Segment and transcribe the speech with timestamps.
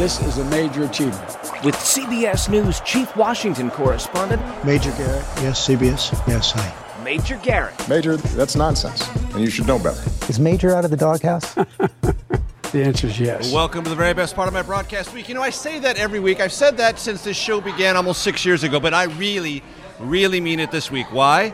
[0.00, 1.28] This is a major achievement.
[1.62, 7.04] With CBS News Chief Washington Correspondent Major Garrett, yes, CBS, yes, hi.
[7.04, 7.86] Major Garrett.
[7.86, 10.00] Major, that's nonsense, and you should know better.
[10.30, 11.52] Is Major out of the doghouse?
[11.52, 13.52] the answer is yes.
[13.52, 15.28] Welcome to the very best part of my broadcast week.
[15.28, 16.40] You know, I say that every week.
[16.40, 19.62] I've said that since this show began almost six years ago, but I really,
[19.98, 21.12] really mean it this week.
[21.12, 21.52] Why?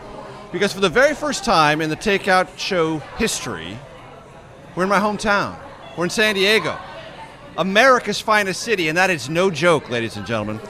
[0.52, 3.76] Because for the very first time in the Takeout Show history,
[4.76, 5.58] we're in my hometown.
[5.98, 6.78] We're in San Diego.
[7.58, 10.60] America's finest city, and that is no joke, ladies and gentlemen.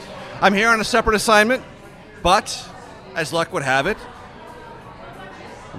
[0.40, 1.62] I'm here on a separate assignment,
[2.22, 2.68] but
[3.14, 3.96] as luck would have it,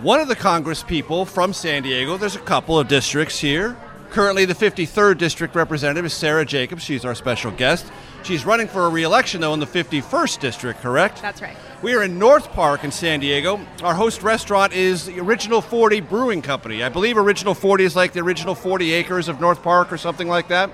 [0.01, 3.75] one of the Congress people from San Diego, there's a couple of districts here.
[4.11, 6.83] Currently, the 53rd district representative is Sara Jacobs.
[6.83, 7.91] She's our special guest.
[8.23, 11.21] She's running for a re election, though, in the 51st district, correct?
[11.21, 11.55] That's right.
[11.81, 13.59] We are in North Park in San Diego.
[13.83, 16.83] Our host restaurant is the Original 40 Brewing Company.
[16.83, 20.27] I believe Original 40 is like the original 40 acres of North Park or something
[20.27, 20.71] like that.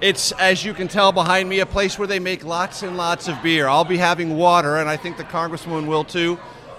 [0.00, 3.28] It's, as you can tell behind me, a place where they make lots and lots
[3.28, 3.68] of beer.
[3.68, 6.38] I'll be having water, and I think the Congresswoman will too.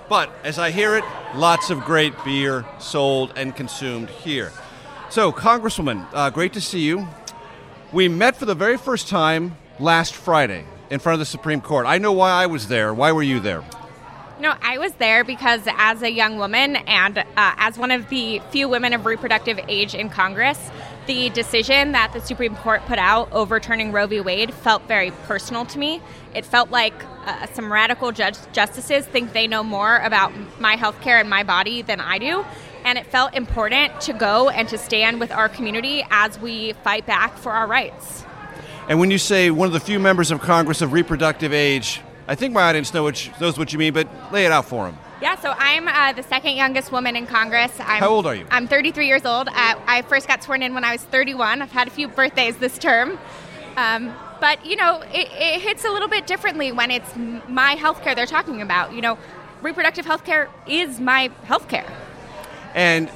[0.09, 4.51] But as I hear it, lots of great beer sold and consumed here.
[5.09, 7.07] So, Congresswoman, uh, great to see you.
[7.93, 11.85] We met for the very first time last Friday in front of the Supreme Court.
[11.85, 12.93] I know why I was there.
[12.93, 13.63] Why were you there?
[14.37, 18.41] No, I was there because as a young woman and uh, as one of the
[18.51, 20.59] few women of reproductive age in Congress,
[21.07, 24.19] the decision that the Supreme Court put out overturning Roe v.
[24.19, 26.01] Wade felt very personal to me.
[26.33, 26.93] It felt like
[27.25, 31.43] uh, some radical judge- justices think they know more about my health care and my
[31.43, 32.43] body than I do.
[32.83, 37.05] And it felt important to go and to stand with our community as we fight
[37.05, 38.24] back for our rights.
[38.87, 42.35] And when you say one of the few members of Congress of reproductive age, I
[42.35, 44.97] think my audience know what, knows what you mean, but lay it out for them.
[45.21, 47.71] Yeah, so I'm uh, the second youngest woman in Congress.
[47.79, 48.45] I'm, How old are you?
[48.51, 49.47] I'm 33 years old.
[49.47, 49.51] Uh,
[49.87, 51.63] I first got sworn in when I was 31.
[51.63, 53.17] I've had a few birthdays this term.
[53.75, 57.09] Um, but, you know, it, it, hits a little bit differently when it's
[57.47, 58.93] my health care they're talking about.
[58.93, 59.17] You know,
[59.63, 61.91] reproductive health care is my health care.
[62.75, 63.09] And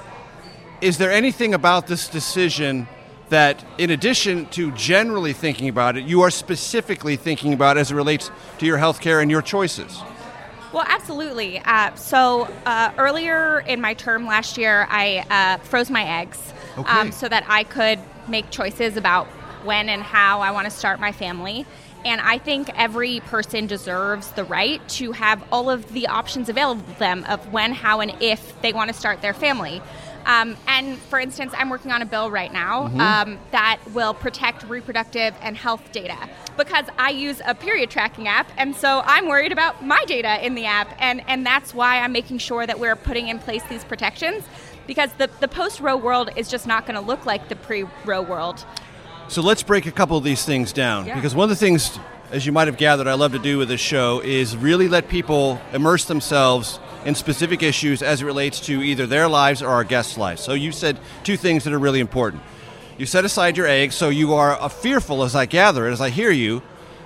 [0.81, 2.87] is there anything about this decision
[3.29, 7.95] that, in addition to generally thinking about it, you are specifically thinking about as it
[7.95, 10.01] relates to your health care and your choices?
[10.71, 11.59] Well, absolutely.
[11.59, 16.91] Uh, so uh, earlier in my term last year, I uh, froze my eggs okay.
[16.91, 19.25] um, so that I could make choices about
[19.63, 21.65] when and how I want to start my family.
[22.05, 26.81] And I think every person deserves the right to have all of the options available
[26.93, 29.81] to them of when, how, and if they want to start their family.
[30.25, 32.99] Um, and for instance, I'm working on a bill right now mm-hmm.
[32.99, 38.51] um, that will protect reproductive and health data because I use a period tracking app,
[38.57, 42.11] and so I'm worried about my data in the app, and and that's why I'm
[42.11, 44.43] making sure that we're putting in place these protections
[44.85, 47.85] because the the post Roe world is just not going to look like the pre
[48.05, 48.65] Roe world.
[49.29, 51.13] So let's break a couple of these things down yeah.
[51.13, 51.99] because one of the things,
[52.31, 55.07] as you might have gathered, I love to do with this show is really let
[55.07, 59.83] people immerse themselves in specific issues as it relates to either their lives or our
[59.83, 60.43] guests' lives.
[60.43, 62.43] So you said two things that are really important.
[62.97, 66.31] You set aside your eggs, so you are fearful, as I gather as I hear
[66.31, 66.61] you,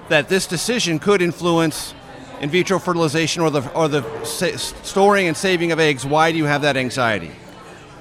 [0.09, 1.93] that this decision could influence
[2.41, 6.05] in vitro fertilization or the or the storing and saving of eggs.
[6.05, 7.31] Why do you have that anxiety?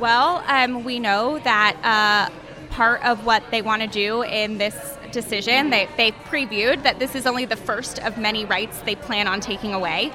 [0.01, 2.33] Well, um, we know that uh,
[2.71, 4.75] part of what they want to do in this
[5.13, 9.29] decision, they, they previewed that this is only the first of many rights they plan
[9.29, 10.13] on taking away.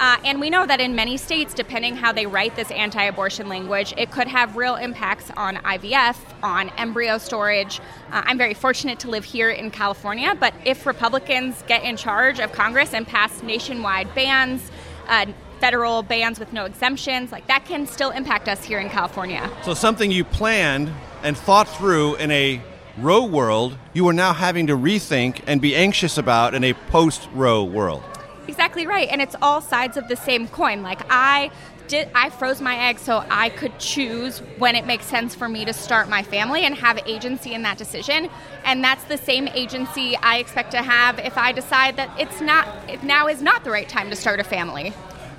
[0.00, 3.50] Uh, and we know that in many states, depending how they write this anti abortion
[3.50, 7.80] language, it could have real impacts on IVF, on embryo storage.
[8.10, 12.40] Uh, I'm very fortunate to live here in California, but if Republicans get in charge
[12.40, 14.70] of Congress and pass nationwide bans,
[15.08, 15.26] uh,
[15.60, 19.50] federal bans with no exemptions, like that can still impact us here in California.
[19.64, 20.90] So something you planned
[21.22, 22.62] and thought through in a
[22.98, 27.28] Roe world, you are now having to rethink and be anxious about in a post
[27.32, 28.02] Roe world.
[28.48, 29.08] Exactly right.
[29.08, 30.82] And it's all sides of the same coin.
[30.82, 31.50] Like I
[31.86, 35.64] did I froze my eggs so I could choose when it makes sense for me
[35.64, 38.28] to start my family and have agency in that decision.
[38.64, 42.68] And that's the same agency I expect to have if I decide that it's not
[42.88, 44.92] if now is not the right time to start a family.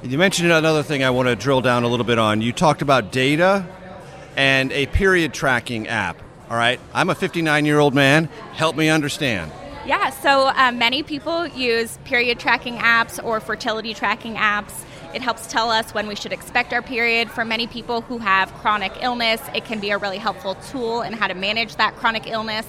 [0.03, 2.41] You mentioned another thing I want to drill down a little bit on.
[2.41, 3.65] You talked about data
[4.35, 6.21] and a period tracking app.
[6.51, 8.25] All right, I'm a 59 year old man.
[8.51, 9.53] Help me understand.
[9.85, 14.83] Yeah, so uh, many people use period tracking apps or fertility tracking apps.
[15.15, 17.31] It helps tell us when we should expect our period.
[17.31, 21.13] For many people who have chronic illness, it can be a really helpful tool in
[21.13, 22.67] how to manage that chronic illness.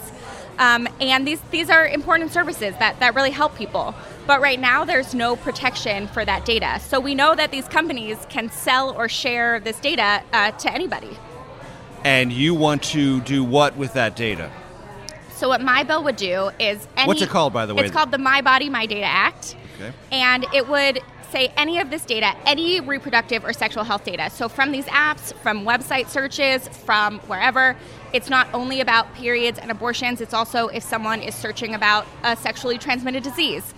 [0.60, 3.96] Um, and these, these are important services that, that really help people.
[4.28, 6.78] But right now, there's no protection for that data.
[6.78, 11.18] So we know that these companies can sell or share this data uh, to anybody.
[12.04, 14.50] And you want to do what with that data?
[15.34, 17.84] So what my bill would do is any, What's it called, by the way?
[17.84, 19.56] It's called the My Body My Data Act.
[19.76, 19.92] Okay.
[20.10, 21.00] And it would
[21.30, 24.30] say any of this data, any reproductive or sexual health data.
[24.30, 27.76] So from these apps, from website searches, from wherever,
[28.12, 32.36] it's not only about periods and abortions, it's also if someone is searching about a
[32.36, 33.74] sexually transmitted disease.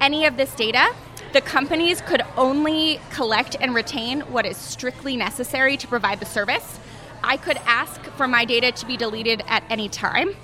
[0.00, 0.94] Any of this data,
[1.32, 6.80] the companies could only collect and retain what is strictly necessary to provide the service.
[7.24, 10.34] I could ask for my data to be deleted at any time.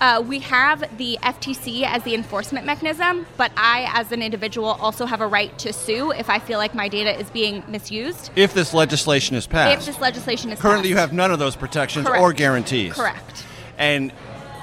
[0.00, 5.06] Uh, we have the FTC as the enforcement mechanism, but I, as an individual, also
[5.06, 8.30] have a right to sue if I feel like my data is being misused.
[8.36, 9.80] If this legislation is passed.
[9.80, 10.90] If this legislation is Currently, passed.
[10.90, 12.20] you have none of those protections Correct.
[12.20, 12.92] or guarantees.
[12.92, 13.46] Correct.
[13.78, 14.12] And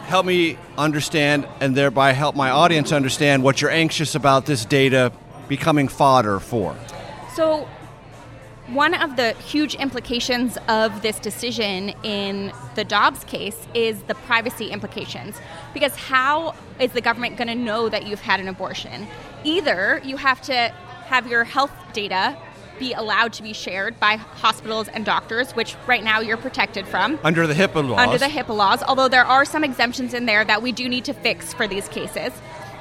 [0.05, 5.11] help me understand, and thereby help my audience understand what you're anxious about this data
[5.47, 6.75] becoming fodder for.
[7.35, 7.67] So,
[8.67, 14.67] one of the huge implications of this decision in the Dobbs case is the privacy
[14.67, 15.37] implications.
[15.73, 19.07] Because how is the government going to know that you've had an abortion?
[19.43, 20.69] Either you have to
[21.05, 22.37] have your health data
[22.79, 27.19] be allowed to be shared by hospitals and doctors, which right now you're protected from.
[27.23, 27.99] Under the HIPAA laws.
[27.99, 31.05] Under the HIPAA laws, although there are some exemptions in there that we do need
[31.05, 32.31] to fix for these cases.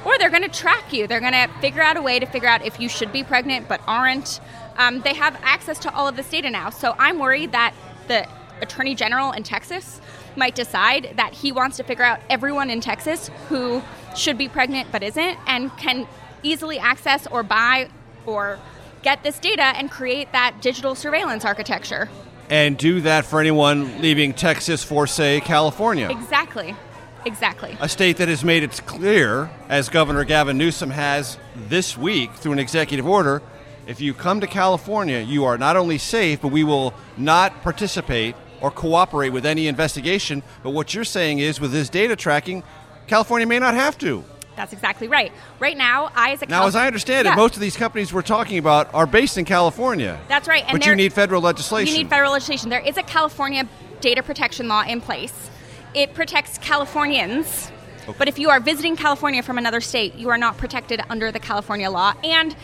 [0.04, 1.06] Or they're going to track you.
[1.06, 3.68] They're going to figure out a way to figure out if you should be pregnant
[3.68, 4.40] but aren't.
[4.76, 6.70] Um, they have access to all of this data now.
[6.70, 7.74] So I'm worried that
[8.08, 8.26] the
[8.60, 10.00] Attorney General in Texas
[10.36, 13.82] might decide that he wants to figure out everyone in Texas who
[14.16, 16.06] should be pregnant but isn't and can
[16.42, 17.88] easily access or buy
[18.26, 18.58] or
[19.02, 22.08] get this data and create that digital surveillance architecture.
[22.48, 26.10] And do that for anyone leaving Texas for, say, California.
[26.10, 26.76] Exactly.
[27.24, 27.76] Exactly.
[27.80, 32.52] A state that has made it clear, as Governor Gavin Newsom has this week through
[32.52, 33.42] an executive order,
[33.86, 38.34] if you come to California, you are not only safe, but we will not participate
[38.60, 40.42] or cooperate with any investigation.
[40.62, 42.62] But what you're saying is, with this data tracking,
[43.06, 44.24] California may not have to.
[44.54, 45.32] That's exactly right.
[45.58, 47.32] Right now, I as a Now, Cal- as I understand Yeah.
[47.32, 50.20] it, most of these companies we're talking about are based in California.
[50.28, 50.62] That's right.
[50.68, 51.92] And but you need federal legislation.
[51.94, 52.68] You need federal legislation.
[52.68, 53.66] There is a California
[54.00, 55.50] data protection law in place.
[55.94, 57.72] It protects Californians.
[58.18, 61.38] But if you are visiting California from another state, you are not protected under the
[61.38, 62.14] California law.
[62.24, 62.54] And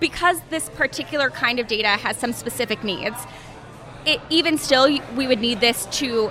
[0.00, 3.16] because this particular kind of data has some specific needs,
[4.06, 6.30] it, even still, we would need this to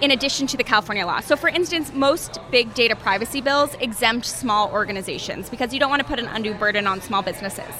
[0.00, 1.20] in addition to the California law.
[1.20, 6.00] So, for instance, most big data privacy bills exempt small organizations because you don't want
[6.00, 7.74] to put an undue burden on small businesses.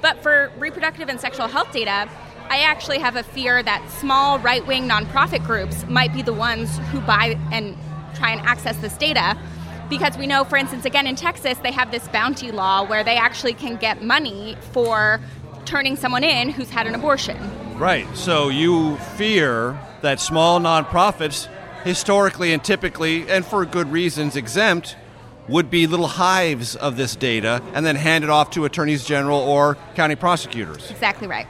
[0.00, 2.08] But for reproductive and sexual health data,
[2.50, 6.76] I actually have a fear that small right wing nonprofit groups might be the ones
[6.90, 7.76] who buy and
[8.14, 9.38] try and access this data.
[9.92, 13.16] Because we know, for instance, again in Texas, they have this bounty law where they
[13.16, 15.20] actually can get money for
[15.66, 17.36] turning someone in who's had an abortion.
[17.78, 18.06] Right.
[18.16, 21.46] So you fear that small nonprofits,
[21.84, 24.96] historically and typically, and for good reasons, exempt,
[25.46, 29.40] would be little hives of this data and then hand it off to attorneys general
[29.40, 30.90] or county prosecutors.
[30.90, 31.46] Exactly right.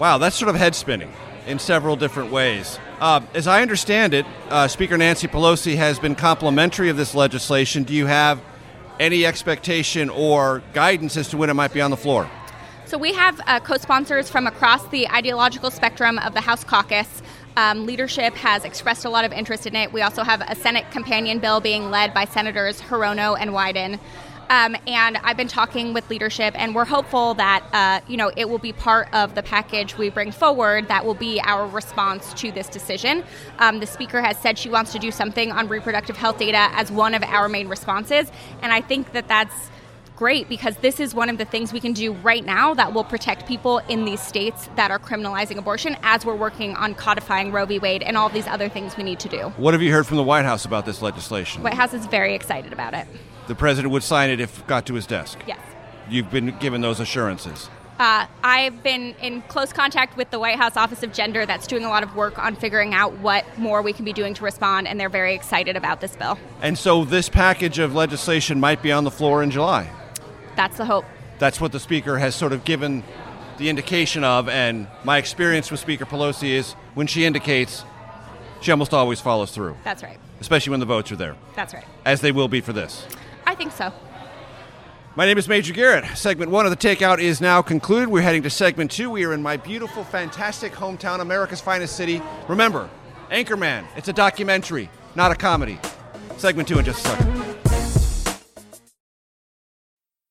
[0.00, 1.12] Wow, that's sort of head spinning
[1.46, 2.80] in several different ways.
[3.02, 7.82] Uh, as I understand it, uh, Speaker Nancy Pelosi has been complimentary of this legislation.
[7.82, 8.40] Do you have
[9.00, 12.30] any expectation or guidance as to when it might be on the floor?
[12.86, 17.22] So we have uh, co-sponsors from across the ideological spectrum of the House caucus.
[17.56, 19.92] Um, leadership has expressed a lot of interest in it.
[19.92, 23.98] We also have a Senate companion bill being led by Senators Hirono and Wyden.
[24.52, 28.50] Um, and I've been talking with leadership, and we're hopeful that uh, you know it
[28.50, 30.88] will be part of the package we bring forward.
[30.88, 33.24] That will be our response to this decision.
[33.60, 36.92] Um, the speaker has said she wants to do something on reproductive health data as
[36.92, 38.30] one of our main responses,
[38.60, 39.70] and I think that that's
[40.22, 43.02] great because this is one of the things we can do right now that will
[43.02, 47.66] protect people in these states that are criminalizing abortion as we're working on codifying Roe
[47.66, 47.80] v.
[47.80, 49.48] Wade and all these other things we need to do.
[49.56, 51.64] What have you heard from the White House about this legislation?
[51.64, 53.08] White House is very excited about it.
[53.48, 55.40] The president would sign it if it got to his desk.
[55.44, 55.58] Yes.
[56.08, 57.68] You've been given those assurances.
[57.98, 61.84] Uh, I've been in close contact with the White House Office of Gender that's doing
[61.84, 64.86] a lot of work on figuring out what more we can be doing to respond,
[64.86, 66.38] and they're very excited about this bill.
[66.60, 69.90] And so this package of legislation might be on the floor in July.
[70.56, 71.04] That's the hope.
[71.38, 73.02] That's what the Speaker has sort of given
[73.58, 77.84] the indication of, and my experience with Speaker Pelosi is when she indicates,
[78.60, 79.76] she almost always follows through.
[79.84, 80.18] That's right.
[80.40, 81.36] Especially when the votes are there.
[81.54, 81.84] That's right.
[82.04, 83.06] As they will be for this.
[83.46, 83.92] I think so.
[85.14, 86.16] My name is Major Garrett.
[86.16, 88.08] Segment one of the takeout is now concluded.
[88.08, 89.10] We're heading to segment two.
[89.10, 92.22] We are in my beautiful, fantastic hometown, America's finest city.
[92.48, 92.88] Remember,
[93.30, 95.78] Anchorman, it's a documentary, not a comedy.
[96.38, 97.51] Segment two in just a second.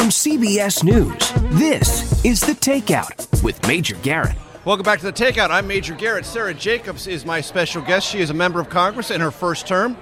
[0.00, 4.34] From CBS News, this is The Takeout with Major Garrett.
[4.64, 5.50] Welcome back to the Takeout.
[5.50, 6.24] I'm Major Garrett.
[6.24, 8.08] Sara Jacobs is my special guest.
[8.08, 9.98] She is a member of Congress in her first term.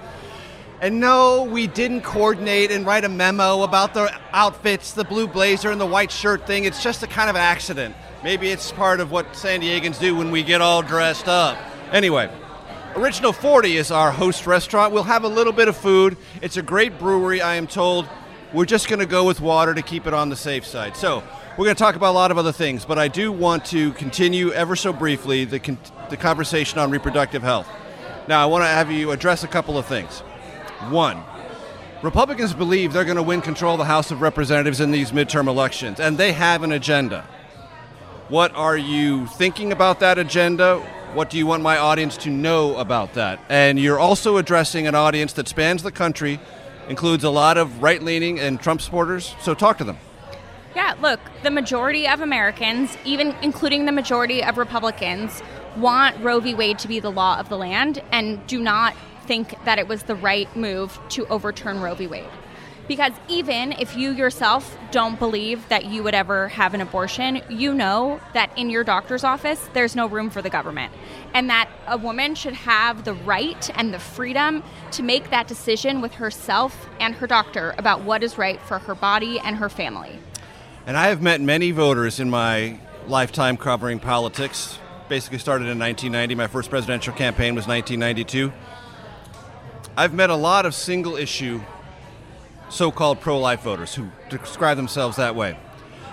[0.79, 5.69] And no, we didn't coordinate and write a memo about the outfits, the blue blazer
[5.69, 6.63] and the white shirt thing.
[6.63, 7.93] It's just a kind of accident.
[8.23, 11.57] Maybe it's part of what San Diegans do when we get all dressed up.
[11.91, 12.31] Anyway,
[12.95, 14.93] Original 40 is our host restaurant.
[14.93, 16.15] We'll have a little bit of food.
[16.41, 18.07] It's a great brewery, I am told.
[18.51, 20.95] We're just going to go with water to keep it on the safe side.
[20.95, 21.21] So,
[21.57, 23.91] we're going to talk about a lot of other things, but I do want to
[23.93, 25.77] continue ever so briefly the, con-
[26.09, 27.67] the conversation on reproductive health.
[28.27, 30.19] Now, I want to have you address a couple of things.
[30.89, 31.21] One,
[32.01, 35.47] Republicans believe they're going to win control of the House of Representatives in these midterm
[35.47, 37.27] elections, and they have an agenda.
[38.29, 40.79] What are you thinking about that agenda?
[41.13, 43.39] What do you want my audience to know about that?
[43.49, 46.39] And you're also addressing an audience that spans the country,
[46.89, 49.97] includes a lot of right leaning and Trump supporters, so talk to them.
[50.75, 55.41] Yeah, look, the majority of Americans, even including the majority of Republicans,
[55.77, 56.53] want Roe v.
[56.53, 60.03] Wade to be the law of the land and do not think that it was
[60.03, 62.07] the right move to overturn Roe v.
[62.07, 62.29] Wade.
[62.89, 67.71] Because even if you yourself don't believe that you would ever have an abortion, you
[67.71, 70.91] know that in your doctor's office, there's no room for the government.
[71.35, 76.01] And that a woman should have the right and the freedom to make that decision
[76.01, 80.17] with herself and her doctor about what is right for her body and her family.
[80.87, 84.79] And I have met many voters in my lifetime covering politics.
[85.09, 86.33] Basically, started in 1990.
[86.33, 88.51] My first presidential campaign was 1992.
[89.95, 91.61] I've met a lot of single issue
[92.69, 95.57] so called pro life voters who describe themselves that way.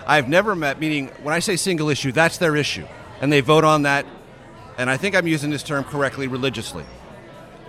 [0.06, 2.86] I've never met, meaning when I say single issue, that's their issue.
[3.20, 4.06] And they vote on that,
[4.78, 6.84] and I think I'm using this term correctly, religiously.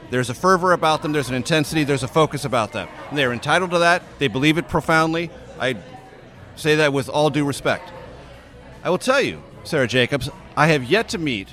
[0.10, 2.88] There's a fervor about them, there's an intensity, there's a focus about them.
[3.10, 5.32] And they're entitled to that, they believe it profoundly.
[5.60, 5.78] I
[6.56, 7.92] say that with all due respect.
[8.84, 11.50] I will tell you, Sara Jacobs, I have yet to meet,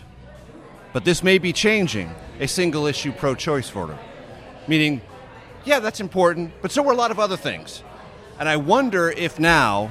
[0.92, 3.98] but this may be changing, a single issue pro choice voter.
[4.68, 5.00] Meaning,
[5.64, 7.82] yeah, that's important, but so are a lot of other things.
[8.38, 9.90] And I wonder if now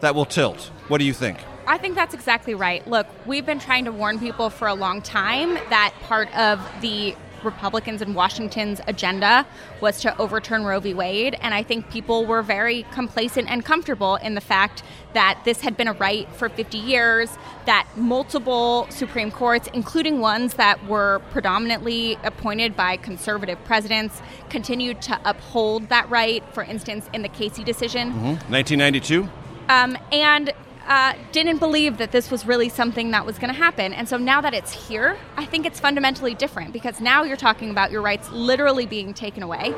[0.00, 0.70] that will tilt.
[0.88, 1.38] What do you think?
[1.66, 2.86] I think that's exactly right.
[2.86, 7.16] Look, we've been trying to warn people for a long time that part of the
[7.44, 9.46] Republicans in Washington's agenda
[9.80, 10.94] was to overturn Roe v.
[10.94, 11.36] Wade.
[11.40, 14.82] And I think people were very complacent and comfortable in the fact
[15.12, 17.30] that this had been a right for 50 years,
[17.66, 24.20] that multiple Supreme Courts, including ones that were predominantly appointed by conservative presidents,
[24.50, 26.42] continued to uphold that right.
[26.52, 28.08] For instance, in the Casey decision.
[28.12, 28.52] Mm-hmm.
[28.52, 29.28] 1992?
[29.68, 30.52] Um, and
[30.86, 33.92] uh, didn't believe that this was really something that was going to happen.
[33.92, 37.70] And so now that it's here, I think it's fundamentally different because now you're talking
[37.70, 39.74] about your rights literally being taken away.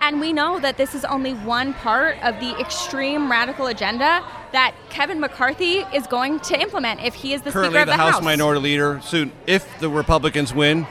[0.00, 4.74] And we know that this is only one part of the extreme radical agenda that
[4.90, 8.12] Kevin McCarthy is going to implement if he is the Currently, Speaker of the, the,
[8.12, 9.00] House, Minority Leader.
[9.02, 10.86] Soon, if the Republicans win,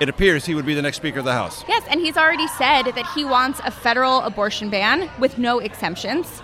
[0.00, 1.64] it appears he would be the next Speaker of the House.
[1.68, 6.42] Yes, and he's already said that he wants a federal abortion ban with no exemptions.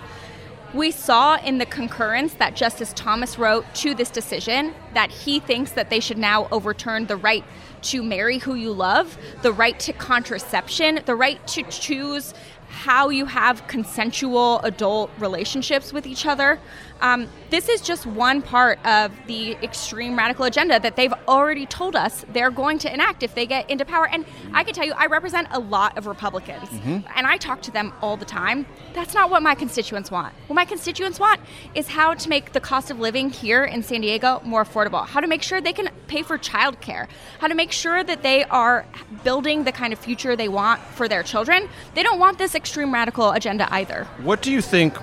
[0.71, 5.71] We saw in the concurrence that Justice Thomas wrote to this decision that he thinks
[5.71, 7.43] that they should now overturn the right
[7.83, 12.35] to marry who you love, the right to contraception, the right to choose
[12.67, 16.59] how you have consensual adult relationships with each other.
[17.01, 21.95] Um, this is just one part of the extreme radical agenda that they've already told
[21.95, 24.07] us they're going to enact if they get into power.
[24.07, 27.03] And I can tell you, I represent a lot of Republicans, Mhm.
[27.15, 28.65] and I talk to them all the time.
[28.93, 30.33] That's not what my constituents want.
[30.47, 31.39] What my constituents want
[31.73, 35.19] is how to make the cost of living here in San Diego more affordable, how
[35.21, 37.07] to make sure they can pay for childcare,
[37.39, 38.85] how to make sure that they are
[39.23, 41.69] building the kind of future they want for their children.
[41.95, 44.05] They don't want this extreme radical agenda either.
[44.21, 44.95] What do you think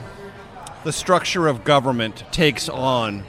[0.86, 3.24] the structure of government takes on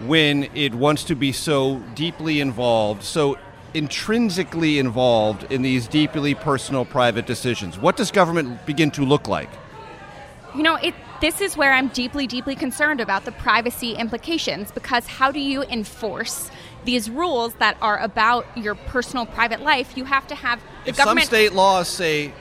[0.00, 3.38] when it wants to be so deeply involved, so
[3.72, 7.78] intrinsically involved in these deeply personal private decisions?
[7.78, 9.48] What does government begin to look like?
[10.56, 15.06] You know, it this is where I'm deeply, deeply concerned about the privacy implications because
[15.06, 16.50] how do you enforce
[16.84, 19.96] these rules that are about your personal private life?
[19.96, 22.32] You have to have the If some state laws say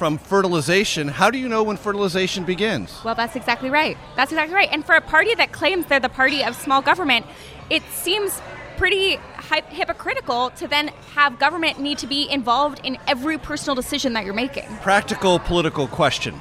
[0.00, 3.04] from fertilization, how do you know when fertilization begins?
[3.04, 3.98] Well, that's exactly right.
[4.16, 4.70] That's exactly right.
[4.72, 7.26] And for a party that claims they're the party of small government,
[7.68, 8.40] it seems
[8.78, 14.14] pretty hy- hypocritical to then have government need to be involved in every personal decision
[14.14, 14.64] that you're making.
[14.78, 16.40] Practical political question.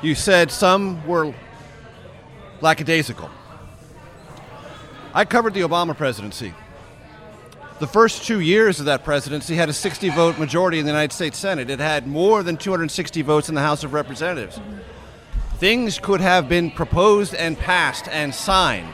[0.00, 1.34] You said some were
[2.60, 3.30] lackadaisical.
[5.12, 6.54] I covered the Obama presidency.
[7.80, 11.14] The first two years of that presidency had a 60 vote majority in the United
[11.14, 11.70] States Senate.
[11.70, 14.58] It had more than 260 votes in the House of Representatives.
[15.58, 18.92] Things could have been proposed and passed and signed.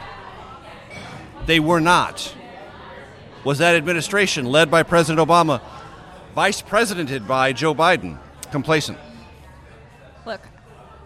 [1.47, 2.35] They were not.
[3.43, 5.63] Was that administration, led by President Obama,
[6.35, 8.19] vice presidented by Joe Biden,
[8.51, 8.99] complacent?
[10.27, 10.43] Look,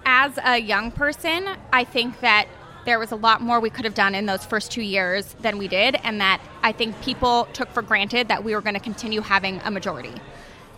[0.04, 2.48] as a young person, I think that
[2.88, 5.58] there was a lot more we could have done in those first two years than
[5.58, 8.80] we did, and that I think people took for granted that we were going to
[8.80, 10.14] continue having a majority.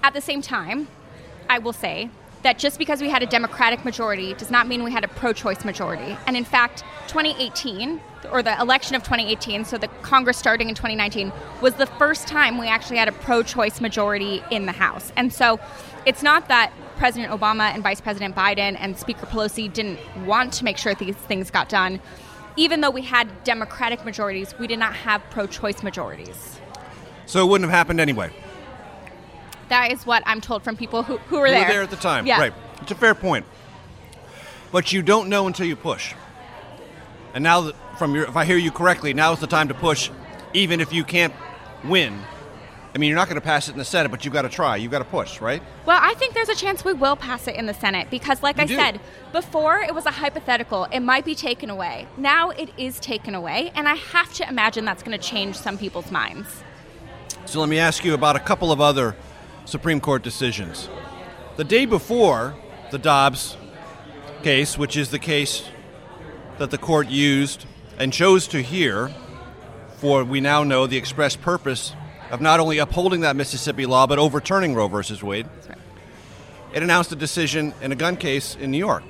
[0.02, 0.88] At the same time,
[1.48, 2.10] I will say
[2.42, 5.32] that just because we had a Democratic majority does not mean we had a pro
[5.32, 6.16] choice majority.
[6.26, 8.00] And in fact, 2018,
[8.32, 12.58] or the election of 2018, so the Congress starting in 2019, was the first time
[12.58, 15.12] we actually had a pro choice majority in the House.
[15.16, 15.60] And so
[16.06, 20.64] it's not that President Obama and Vice President Biden and Speaker Pelosi didn't want to
[20.64, 22.00] make sure these things got done.
[22.56, 26.58] Even though we had Democratic majorities, we did not have pro choice majorities.
[27.26, 28.30] So it wouldn't have happened anyway.
[29.70, 31.62] That is what I'm told from people who, who were You there.
[31.64, 32.26] were there at the time.
[32.26, 32.38] Yeah.
[32.38, 32.52] Right.
[32.82, 33.46] It's a fair point.
[34.72, 36.14] But you don't know until you push.
[37.34, 39.74] And now, that, from your, if I hear you correctly, now is the time to
[39.74, 40.10] push,
[40.52, 41.32] even if you can't
[41.84, 42.20] win.
[42.92, 44.48] I mean, you're not going to pass it in the Senate, but you've got to
[44.48, 44.74] try.
[44.74, 45.62] You've got to push, right?
[45.86, 48.56] Well, I think there's a chance we will pass it in the Senate because, like
[48.56, 48.74] You I do.
[48.74, 50.88] said, before it was a hypothetical.
[50.90, 52.08] It might be taken away.
[52.16, 55.78] Now it is taken away, and I have to imagine that's going to change some
[55.78, 56.48] people's minds.
[57.44, 59.14] So let me ask you about a couple of other
[59.70, 60.88] Supreme Court decisions.
[61.56, 62.56] The day before
[62.90, 63.56] the Dobbs
[64.42, 65.64] case, which is the case
[66.58, 67.66] that the court used
[67.98, 69.14] and chose to hear
[69.98, 71.94] for, we now know, the express purpose
[72.30, 75.46] of not only upholding that Mississippi law, but overturning Roe versus Wade.
[76.72, 79.02] It announced a decision in a gun case in New York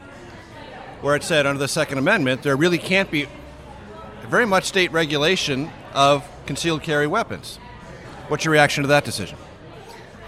[1.00, 3.26] where it said under the Second Amendment there really can't be
[4.28, 7.56] very much state regulation of concealed carry weapons.
[8.28, 9.38] What's your reaction to that decision?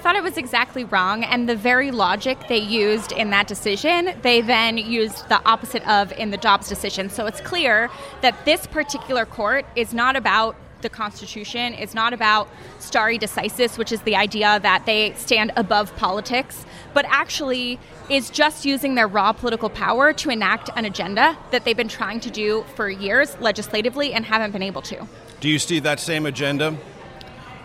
[0.03, 4.41] Thought it was exactly wrong, and the very logic they used in that decision, they
[4.41, 7.09] then used the opposite of in the Dobbs decision.
[7.09, 7.89] So it's clear
[8.21, 12.49] that this particular court is not about the Constitution, it's not about
[12.81, 17.79] stare decisis, which is the idea that they stand above politics, but actually
[18.11, 22.19] is just using their raw political power to enact an agenda that they've been trying
[22.19, 25.07] to do for years legislatively and haven't been able to.
[25.39, 26.77] Do you see that same agenda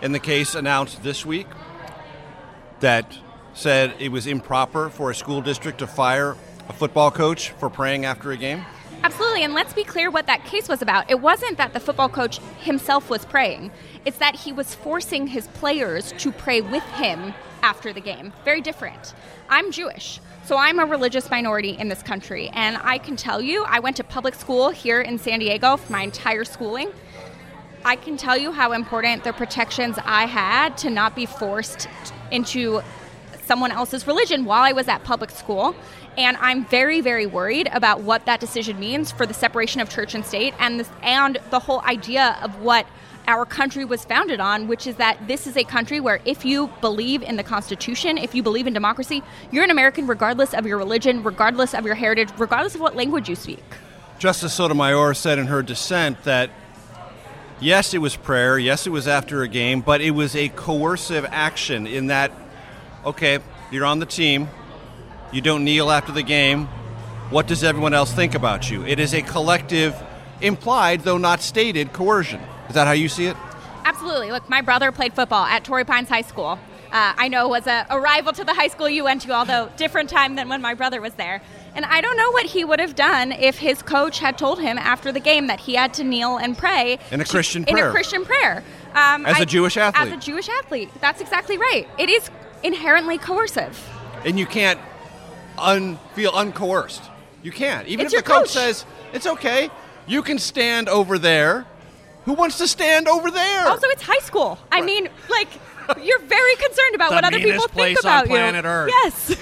[0.02, 1.48] in the case announced this week
[2.80, 3.16] that
[3.54, 6.36] said it was improper for a school district to fire
[6.68, 8.64] a football coach for praying after a game?
[9.02, 11.08] Absolutely, and let's be clear what that case was about.
[11.08, 13.70] It wasn't that the football coach himself was praying,
[14.04, 18.32] it's that he was forcing his players to pray with him after the game.
[18.44, 19.14] Very different.
[19.48, 23.64] I'm Jewish, so I'm a religious minority in this country, and I can tell you,
[23.64, 26.90] I went to public school here in San Diego for my entire schooling.
[27.84, 31.88] I can tell you how important the protections I had to not be forced
[32.30, 32.82] into
[33.44, 35.74] someone else's religion while I was at public school.
[36.16, 40.14] And I'm very, very worried about what that decision means for the separation of church
[40.14, 42.86] and state and, this, and the whole idea of what
[43.28, 46.68] our country was founded on, which is that this is a country where if you
[46.80, 50.78] believe in the Constitution, if you believe in democracy, you're an American regardless of your
[50.78, 53.62] religion, regardless of your heritage, regardless of what language you speak.
[54.18, 56.50] Justice Sotomayor said in her dissent that
[57.60, 61.26] yes, it was prayer, yes, it was after a game, but it was a coercive
[61.30, 62.32] action in that,
[63.04, 63.38] okay,
[63.70, 64.48] you're on the team,
[65.32, 66.66] you don't kneel after the game.
[67.30, 68.86] What does everyone else think about you?
[68.86, 69.94] It is a collective,
[70.40, 72.40] implied, though not stated, coercion.
[72.68, 73.36] Is that how you see it?
[73.84, 74.30] Absolutely.
[74.30, 76.58] Look, my brother played football at Torrey Pines High School.
[76.90, 79.70] Uh, I know was a, a rival to the high school you went to, although
[79.76, 81.42] different time than when my brother was there.
[81.78, 84.78] And I don't know what he would have done if his coach had told him
[84.78, 87.84] after the game that he had to kneel and pray in a Christian to, prayer.
[87.84, 88.64] In a Christian prayer.
[88.96, 90.12] Um, as a Jewish athlete.
[90.12, 90.90] As a Jewish athlete.
[91.00, 91.86] That's exactly right.
[91.96, 92.30] It is
[92.64, 93.78] inherently coercive.
[94.24, 94.80] And you can't
[95.56, 97.08] un- feel uncoerced.
[97.44, 97.86] You can't.
[97.86, 98.38] Even it's if the coach.
[98.40, 99.70] coach says, it's okay,
[100.08, 101.64] you can stand over there.
[102.24, 103.68] Who wants to stand over there?
[103.68, 104.58] Also, it's high school.
[104.72, 105.48] I mean, like,
[106.02, 108.68] you're very concerned about The what other people think place on about planet you.
[108.68, 108.90] Earth.
[108.90, 109.36] Yes.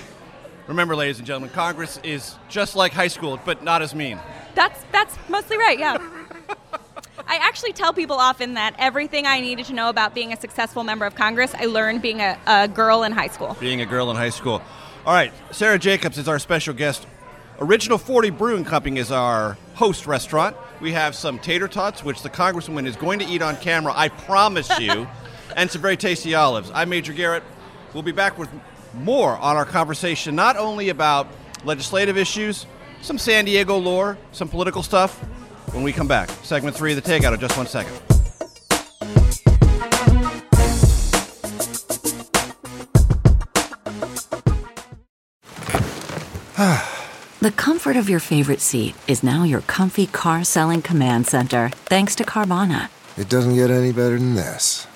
[0.67, 4.19] Remember, ladies and gentlemen, Congress is just like high school, but not as mean.
[4.55, 5.79] That's that's mostly right.
[5.79, 5.99] Yeah.
[7.29, 10.85] I actually tell people often that everything I needed to know about being a successful
[10.85, 13.57] member of Congress, I learned being a, a girl in high school.
[13.61, 14.63] Being a girl in high school.
[15.05, 17.07] All right, Sara Jacobs is our special guest.
[17.61, 20.57] Original 40 Brewing Company is our host restaurant.
[20.81, 24.09] We have some tater tots, which the Congresswoman is going to eat on camera, I
[24.09, 25.09] promise you,
[25.57, 26.71] and some very tasty olives.
[26.75, 27.45] I'm Major Garrett.
[27.95, 28.51] We'll be back with
[28.97, 31.29] more on our conversation, not only about
[31.65, 32.67] legislative issues,
[33.03, 35.19] some San Diego lore, some political stuff,
[35.73, 36.31] when we come back.
[36.43, 37.95] Segment three of the Takeout in just one second.
[47.39, 52.17] The comfort of your favorite seat is now your comfy car selling command center, thanks
[52.17, 52.89] to Carvana.
[53.17, 54.89] It doesn't get any better than this.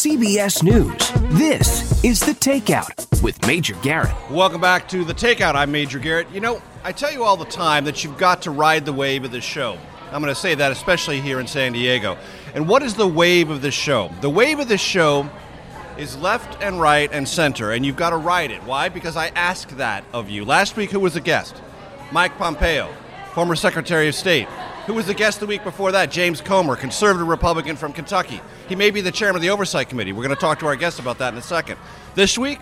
[0.00, 4.14] CBS News, this is The Takeout with Major Garrett.
[4.30, 5.54] Welcome back to The Takeout.
[5.54, 6.26] I'm Major Garrett.
[6.30, 9.24] You know, I tell you all the time that you've got to ride the wave
[9.24, 9.76] of this show.
[10.10, 12.16] I'm going to say that especially here in San Diego.
[12.54, 14.10] And what is the wave of this show?
[14.22, 15.28] The wave of this show
[15.98, 18.64] is left and right and center, and you've got to ride it.
[18.64, 18.88] Why?
[18.88, 20.46] Because I asked that of you.
[20.46, 21.60] Last week, who was the guest?
[22.10, 22.90] Mike Pompeo,
[23.34, 24.48] former Secretary of State.
[24.86, 26.10] Who was the guest the week before that?
[26.10, 28.40] James Comer, conservative Republican from Kentucky.
[28.68, 30.12] He may be the chairman of the Oversight Committee.
[30.12, 31.78] We're going to talk to our guest about that in a second.
[32.14, 32.60] This week,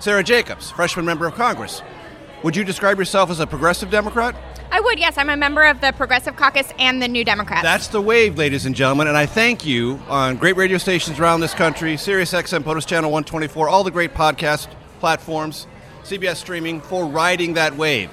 [0.00, 1.80] Sara Jacobs, freshman member of Congress.
[2.42, 4.34] Would you describe yourself as a progressive Democrat?
[4.72, 5.16] I would, yes.
[5.16, 7.62] I'm a member of the Progressive Caucus and the New Democrats.
[7.62, 11.40] That's the wave, ladies and gentlemen, and I thank you on great radio stations around
[11.40, 15.66] this country, Sirius XM, POTUS Channel 124, all the great podcast platforms,
[16.02, 18.10] CBS streaming, for riding that wave.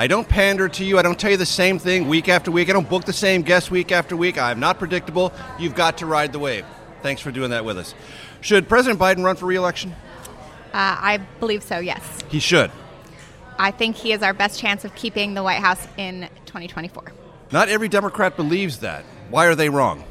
[0.00, 0.96] I don't pander to you.
[0.96, 2.70] I don't tell you the same thing week after week.
[2.70, 4.38] I don't book the same guests week after week.
[4.38, 5.32] I'm not predictable.
[5.58, 6.64] You've got to ride the wave.
[7.02, 7.96] Thanks for doing that with us.
[8.40, 9.96] Should President Biden run for reelection?
[10.72, 12.20] Uh, I believe so, yes.
[12.28, 12.70] He should.
[13.58, 17.12] I think he is our best chance of keeping the White House in 2024.
[17.50, 19.04] Not every Democrat believes that.
[19.30, 20.04] Why are they wrong?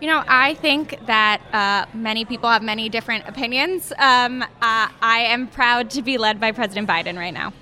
[0.00, 3.92] You know, I think that uh, many people have many different opinions.
[3.98, 7.52] Um, uh, I am proud to be led by President Biden right now.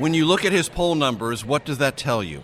[0.00, 2.42] When you look at his poll numbers, what does that tell you?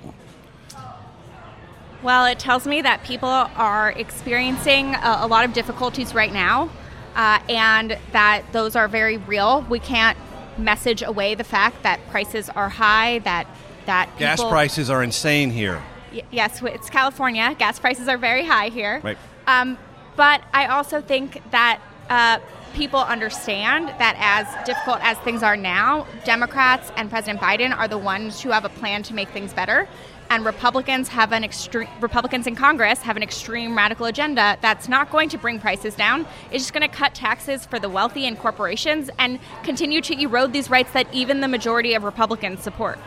[2.03, 6.69] Well, it tells me that people are experiencing a, a lot of difficulties right now,
[7.15, 9.65] uh, and that those are very real.
[9.71, 10.19] We can't
[10.59, 13.47] message away the fact that prices are high, that
[13.87, 15.83] that people, gas prices are insane here.
[16.13, 17.57] Y- yes, it's California.
[17.59, 19.01] Gas prices are very high here.
[19.03, 19.17] Right.
[19.47, 19.79] Um,
[20.15, 22.39] but I also think that uh,
[22.77, 27.97] people understand that as difficult as things are now, Democrats and President Biden are the
[27.97, 29.89] ones who have a plan to make things better.
[30.29, 35.11] And Republicans have an extreme Republicans in Congress have an extreme radical agenda that's not
[35.11, 36.27] going to bring prices down.
[36.51, 40.53] It's just going to cut taxes for the wealthy and corporations and continue to erode
[40.53, 42.99] these rights that even the majority of Republicans support.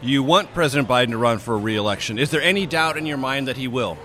[0.00, 2.18] You want President Biden to run for re-election.
[2.18, 3.98] Is there any doubt in your mind that he will?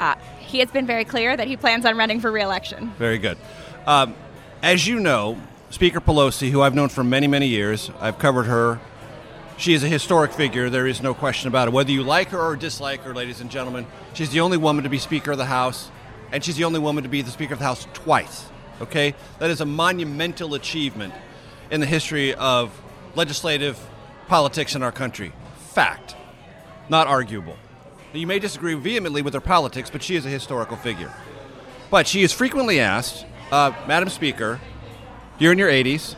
[0.00, 2.92] Uh, he has been very clear that he plans on running for re-election.
[2.98, 3.38] Very good.
[3.86, 4.14] Um,
[4.62, 8.80] as you know, Speaker Pelosi, who I've known for many, many years, I've covered her
[9.58, 10.68] She is a historic figure.
[10.68, 11.70] There is no question about it.
[11.72, 14.90] Whether you like her or dislike her, ladies and gentlemen, she's the only woman to
[14.90, 15.90] be Speaker of the House,
[16.30, 18.46] and she's the only woman to be the Speaker of the House twice.
[18.82, 19.14] Okay?
[19.38, 21.14] That is a monumental achievement
[21.70, 22.70] in the history of
[23.14, 23.78] legislative
[24.28, 25.32] politics in our country.
[25.70, 26.14] Fact.
[26.90, 27.56] Not arguable.
[28.12, 31.12] You may disagree vehemently with her politics, but she is a historical figure.
[31.90, 34.60] But she is frequently asked, uh, Madam Speaker,
[35.38, 36.16] you're in your 80s.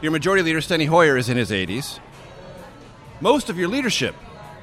[0.00, 1.98] Your majority leader, Steny Hoyer, is in his 80s.
[3.20, 4.14] Most of your leadership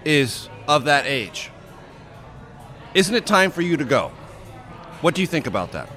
[0.04, 1.52] is of that age.
[2.94, 4.12] Isn't it time for you to go?
[5.02, 5.90] What do you think about that?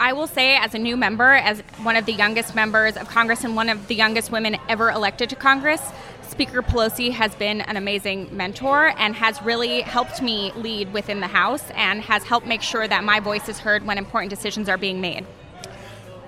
[0.00, 3.44] I will say, as a new member, as one of the youngest members of Congress
[3.44, 5.82] and one of the youngest women ever elected to Congress,
[6.28, 11.26] Speaker Pelosi has been an amazing mentor and has really helped me lead within the
[11.26, 14.76] House and has helped make sure that my voice is heard when important decisions are
[14.76, 15.26] being made.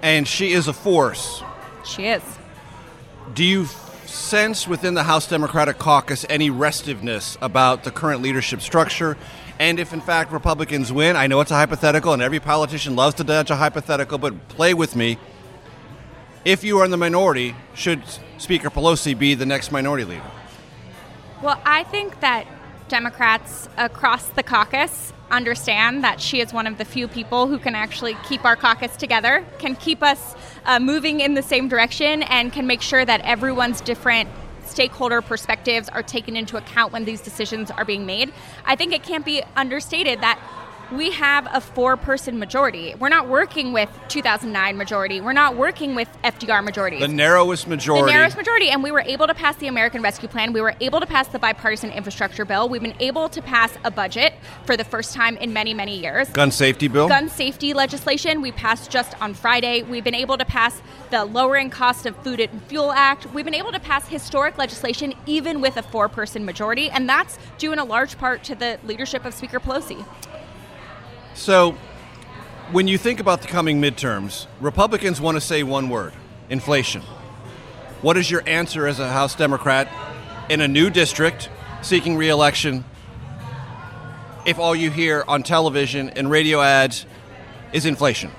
[0.02, 1.42] And she is a force.
[1.84, 2.22] She is.
[3.34, 3.66] Do you
[4.06, 9.16] sense within the House Democratic caucus any restiveness about the current leadership structure?
[9.58, 13.16] And if in fact Republicans win, I know it's a hypothetical and every politician loves
[13.16, 15.18] to dodge a hypothetical, but play with me.
[16.44, 18.02] If you are in the minority, should
[18.38, 20.30] Speaker Pelosi be the next minority leader?
[21.42, 22.46] Well, I think that
[22.88, 27.74] Democrats across the caucus understand that she is one of the few people who can
[27.74, 32.52] actually keep our caucus together, can keep us uh, moving in the same direction, and
[32.54, 34.28] can make sure that everyone's different
[34.64, 38.32] stakeholder perspectives are taken into account when these decisions are being made.
[38.64, 40.40] I think it can't be understated that
[40.92, 42.94] we have a four person majority.
[42.96, 45.20] We're not working with 2009 majority.
[45.20, 46.98] We're not working with FDR majority.
[46.98, 48.06] The narrowest majority.
[48.06, 48.70] The narrowest majority.
[48.70, 50.52] And we were able to pass the American Rescue Plan.
[50.52, 52.68] We were able to pass the bipartisan infrastructure bill.
[52.68, 56.28] We've been able to pass a budget for the first time in many, many years.
[56.30, 57.08] Gun safety bill.
[57.08, 59.82] Gun safety legislation we passed just on Friday.
[59.82, 63.32] We've been able to pass the Lowering Cost of Food and Fuel Act.
[63.32, 66.90] We've been able to pass historic legislation even with a four person majority.
[66.90, 70.04] And that's due in a large part to the leadership of Speaker Pelosi.
[71.34, 71.76] So,
[72.72, 76.12] when you think about the coming midterms, Republicans want to say one word
[76.48, 77.02] inflation.
[78.02, 79.88] What is your answer as a House Democrat
[80.48, 81.50] in a new district
[81.82, 82.84] seeking reelection
[84.46, 87.06] if all you hear on television and radio ads
[87.72, 88.30] is inflation?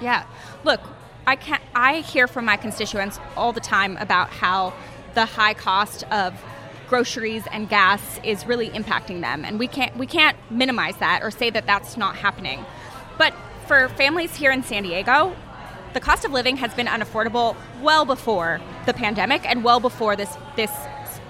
[0.00, 0.26] Yeah.
[0.64, 0.80] Look,
[1.26, 4.74] I can I hear from my constituents all the time about how
[5.14, 6.34] the high cost of
[6.88, 9.44] groceries and gas is really impacting them.
[9.44, 12.64] And we can't we can't minimize that or say that that's not happening.
[13.18, 13.34] But
[13.66, 15.34] for families here in San Diego
[15.96, 20.36] the cost of living has been unaffordable well before the pandemic and well before this
[20.54, 20.70] this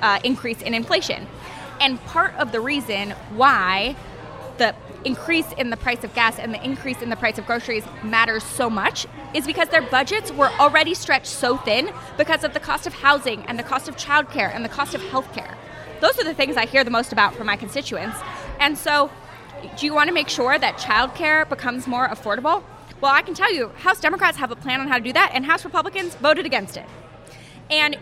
[0.03, 1.29] uh, increase in inflation.
[1.81, 3.95] And part of the reason why
[4.59, 4.75] the
[5.07, 8.42] increase in the price of gas and the increase in the price of groceries matters
[8.42, 12.87] so much is because their budgets were already stretched so thin because of the cost
[12.87, 15.55] of housing and the cost of childcare and the cost of healthcare.
[16.01, 18.19] Those are the things I hear the most about from my constituents.
[18.61, 19.11] And so,
[19.79, 22.62] do you want to make sure that childcare becomes more affordable?
[23.01, 25.31] Well, I can tell you, House Democrats have a plan on how to do that,
[25.35, 26.87] and House Republicans voted against it.
[27.71, 27.97] And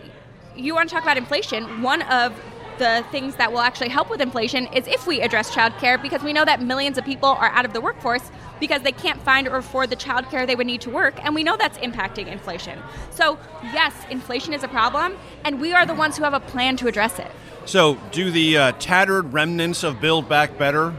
[0.55, 2.33] you want to talk about inflation, one of
[2.77, 6.33] the things that will actually help with inflation is if we address childcare because we
[6.33, 9.57] know that millions of people are out of the workforce because they can't find or
[9.57, 12.79] afford the childcare they would need to work and we know that's impacting inflation.
[13.11, 16.77] So, yes, inflation is a problem and we are the ones who have a plan
[16.77, 17.31] to address it.
[17.65, 20.93] So, do the uh, tattered remnants of Build Back Better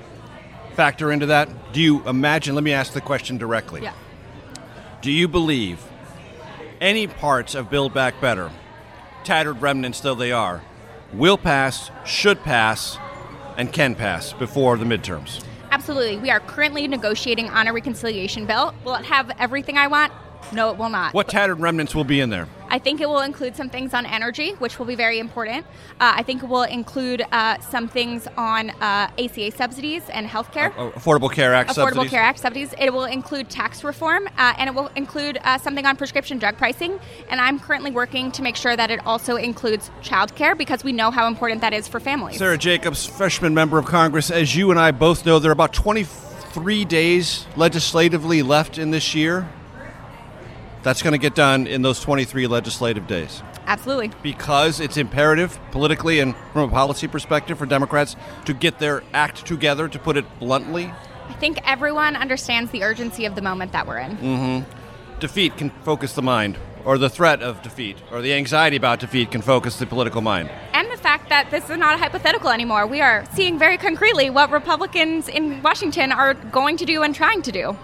[0.76, 1.72] factor into that?
[1.72, 3.82] Do you imagine let me ask the question directly.
[3.82, 3.94] Yeah.
[5.00, 5.82] Do you believe
[6.80, 8.50] any parts of Build Back Better,
[9.24, 10.62] tattered remnants though they are,
[11.12, 12.98] will pass, should pass,
[13.56, 15.44] and can pass before the midterms?
[15.70, 16.18] Absolutely.
[16.18, 18.74] We are currently negotiating on a reconciliation bill.
[18.84, 20.12] Will it have everything I want?
[20.52, 21.12] No, it will not.
[21.14, 22.48] What tattered remnants will be in there?
[22.68, 25.64] I think it will include some things on energy, which will be very important.
[26.00, 30.72] Uh, I think it will include uh, some things on uh, ACA subsidies and healthcare.
[30.76, 32.10] Uh, Affordable Care Act Affordable subsidies?
[32.10, 32.74] Care Act subsidies.
[32.78, 36.56] It will include tax reform, uh, and it will include uh, something on prescription drug
[36.56, 36.98] pricing.
[37.30, 41.10] And I'm currently working to make sure that it also includes childcare because we know
[41.10, 42.38] how important that is for families.
[42.38, 44.30] Sara Jacobs, freshman member of Congress.
[44.30, 49.14] As you and I both know, there are about 23 days legislatively left in this
[49.14, 49.48] year.
[50.86, 53.42] That's going to get done in those 23 legislative days.
[53.66, 54.12] Absolutely.
[54.22, 59.44] Because it's imperative politically and from a policy perspective for Democrats to get their act
[59.44, 60.92] together, to put it bluntly.
[61.28, 64.16] I think everyone understands the urgency of the moment that we're in.
[64.16, 65.18] Mm-hmm.
[65.18, 69.32] Defeat can focus the mind, or the threat of defeat, or the anxiety about defeat
[69.32, 70.52] can focus the political mind.
[70.72, 72.86] And the fact that this is not a hypothetical anymore.
[72.86, 77.42] We are seeing very concretely what Republicans in Washington are going to do and trying
[77.42, 77.76] to do.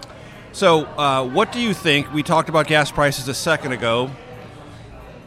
[0.53, 2.13] So, uh, what do you think?
[2.13, 4.11] We talked about gas prices a second ago.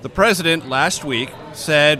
[0.02, 1.98] The president last week said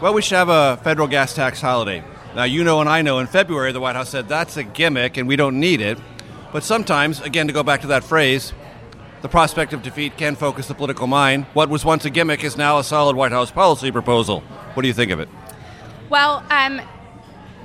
[0.00, 2.04] Well, we should have a federal gas tax holiday.
[2.36, 5.16] Now, you know and I know in February the White House said that's a gimmick
[5.16, 5.98] and we don't need it.
[6.52, 8.52] But sometimes, again, to go back to that phrase,
[9.22, 11.46] the prospect of defeat can focus the political mind.
[11.54, 14.40] What was once a gimmick is now a solid White House policy proposal.
[14.74, 15.28] What do you think of it?
[16.10, 16.80] Well, um,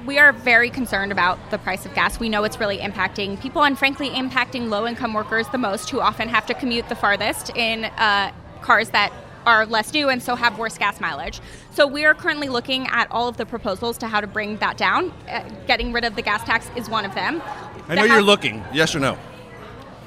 [0.06, 2.20] we are very concerned about the price of gas.
[2.20, 6.00] We know it's really impacting people and, frankly, impacting low income workers the most, who
[6.02, 9.13] often have to commute the farthest in uh, cars that
[9.46, 11.42] are less new and so have worse gas mileage.
[11.72, 14.78] So we are currently looking at all of the proposals to how to bring that
[14.78, 15.12] down.
[15.30, 17.42] Uh, getting rid of the gas tax is one of them.
[17.88, 18.63] I know The you're House- looking.
[18.74, 19.13] Yes or no?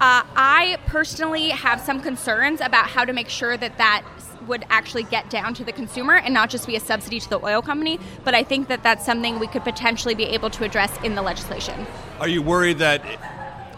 [0.01, 4.05] Uh, I personally have some concerns about how to make sure that that
[4.47, 7.45] would actually get down to the consumer and not just be a subsidy to the
[7.45, 7.99] oil company.
[8.25, 11.23] But I think that that's something we could potentially be able to address in the
[11.23, 11.87] legislation.
[12.21, 13.03] Are you worried that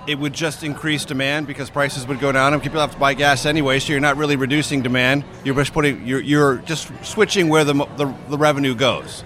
[0.08, 3.12] it would just increase demand because prices would go down and people have to buy
[3.12, 5.22] gas anyway, so you're not really reducing demand.
[5.44, 9.22] You're just putting you're, you're just switching where the, the the revenue goes.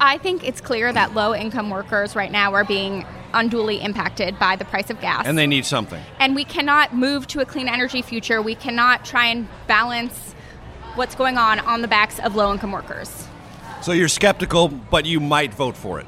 [0.00, 4.56] I think it's clear that low income workers right now are being unduly impacted by
[4.56, 5.26] the price of gas.
[5.26, 6.02] And they need something.
[6.20, 8.40] and we cannot move to a clean energy future.
[8.40, 10.34] We cannot try and balance
[10.94, 13.26] what's going on on the backs of low income workers.
[13.82, 16.06] So you're skeptical, but you might vote for it.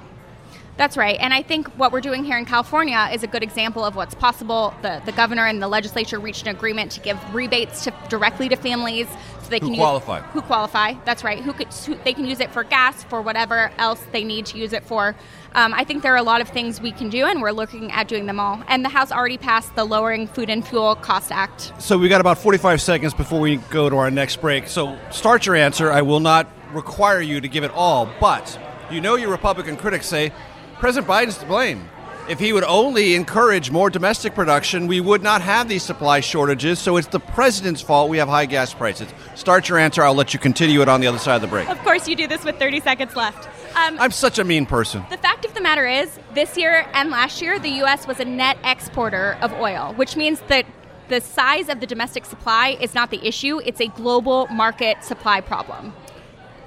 [0.79, 1.19] That's right.
[1.21, 4.15] And I think what we're doing here in California is a good example of what's
[4.15, 4.73] possible.
[4.83, 8.57] The, the governor and the legislature reached an agreement to give rebates to, directly to
[8.57, 9.09] families
[9.49, 10.19] so they Who can qualify.
[10.19, 10.95] Use, who qualify.
[11.07, 11.41] That's right.
[11.43, 14.59] Who could who, they can use it for gas, for whatever else they need to
[14.59, 15.17] use it for.
[15.55, 17.91] Um, I think there are a lot of things we can do, and we're looking
[17.91, 18.63] at doing them all.
[18.69, 21.73] And the House already passed the Lowering Food and Fuel Cost Act.
[21.79, 24.69] So we got about 45 seconds before we go to our next break.
[24.69, 25.91] So start your answer.
[25.91, 30.07] I will not require you to give it all, but you know your Republican critics
[30.07, 30.31] say
[30.79, 31.89] President Biden's to blame.
[32.29, 36.79] If he would only encourage more domestic production, we would not have these supply shortages.
[36.79, 39.09] So it's the president's fault we have high gas prices.
[39.35, 40.03] Start your answer.
[40.03, 41.71] I'll let you continue it on the other side of the break.
[41.71, 43.49] Of course, you do this with 30 seconds left.
[43.75, 45.07] Um, I'm such a mean person.
[45.09, 48.07] The fact of the matter is, this year and last year, the U.S.
[48.07, 50.67] was a net exporter of oil, which means that
[51.09, 55.41] the size of the domestic supply is not the issue, it's a global market supply
[55.41, 55.95] problem.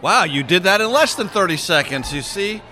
[0.02, 2.64] Wow, you did that in less than 30 seconds, you see?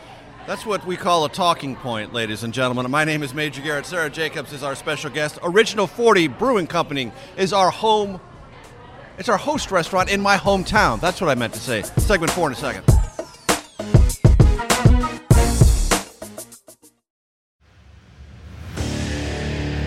[0.50, 2.90] That's what we call a talking point, ladies and gentlemen.
[2.90, 3.86] My name is Major Garrett.
[3.86, 5.38] Sara Jacobs is our special guest.
[5.44, 8.20] Original 40 Brewing Company is our home.
[9.20, 11.00] It's our host restaurant in my hometown.
[11.00, 11.84] That's what I meant to say.
[11.84, 12.82] Segment four in a second.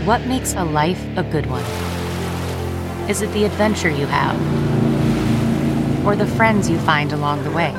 [0.07, 1.65] What makes a life a good one?
[3.11, 4.37] Is it the adventure you have?
[6.07, 7.75] Or the friends you find along the way?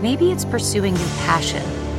[0.00, 1.83] Maybe it's pursuing your passion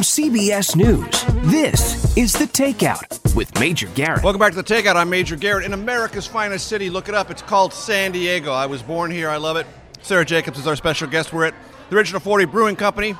[0.00, 4.22] From CBS News, this is The Takeout with Major Garrett.
[4.22, 4.96] Welcome back to the Takeout.
[4.96, 6.88] I'm Major Garrett in America's finest city.
[6.88, 7.30] Look it up.
[7.30, 8.50] It's called San Diego.
[8.50, 9.28] I was born here.
[9.28, 9.66] I love it.
[10.00, 11.34] Sara Jacobs is our special guest.
[11.34, 11.54] We're at
[11.90, 13.14] the Original 40 Brewing Company.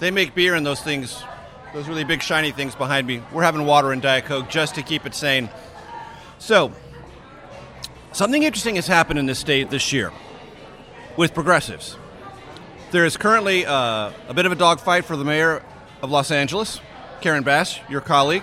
[0.00, 1.22] They make beer and those things,
[1.74, 3.22] those really big shiny things behind me.
[3.30, 5.50] We're having water and Diet Coke just to keep it sane.
[6.38, 6.72] So,
[8.12, 10.10] something interesting has happened in this state this year
[11.18, 11.98] with progressives.
[12.90, 15.62] There is currently uh, a bit of a dogfight for the mayor
[16.02, 16.80] of Los Angeles,
[17.20, 18.42] Karen Bass, your colleague.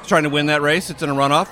[0.00, 0.90] is trying to win that race.
[0.90, 1.48] It's in a runoff.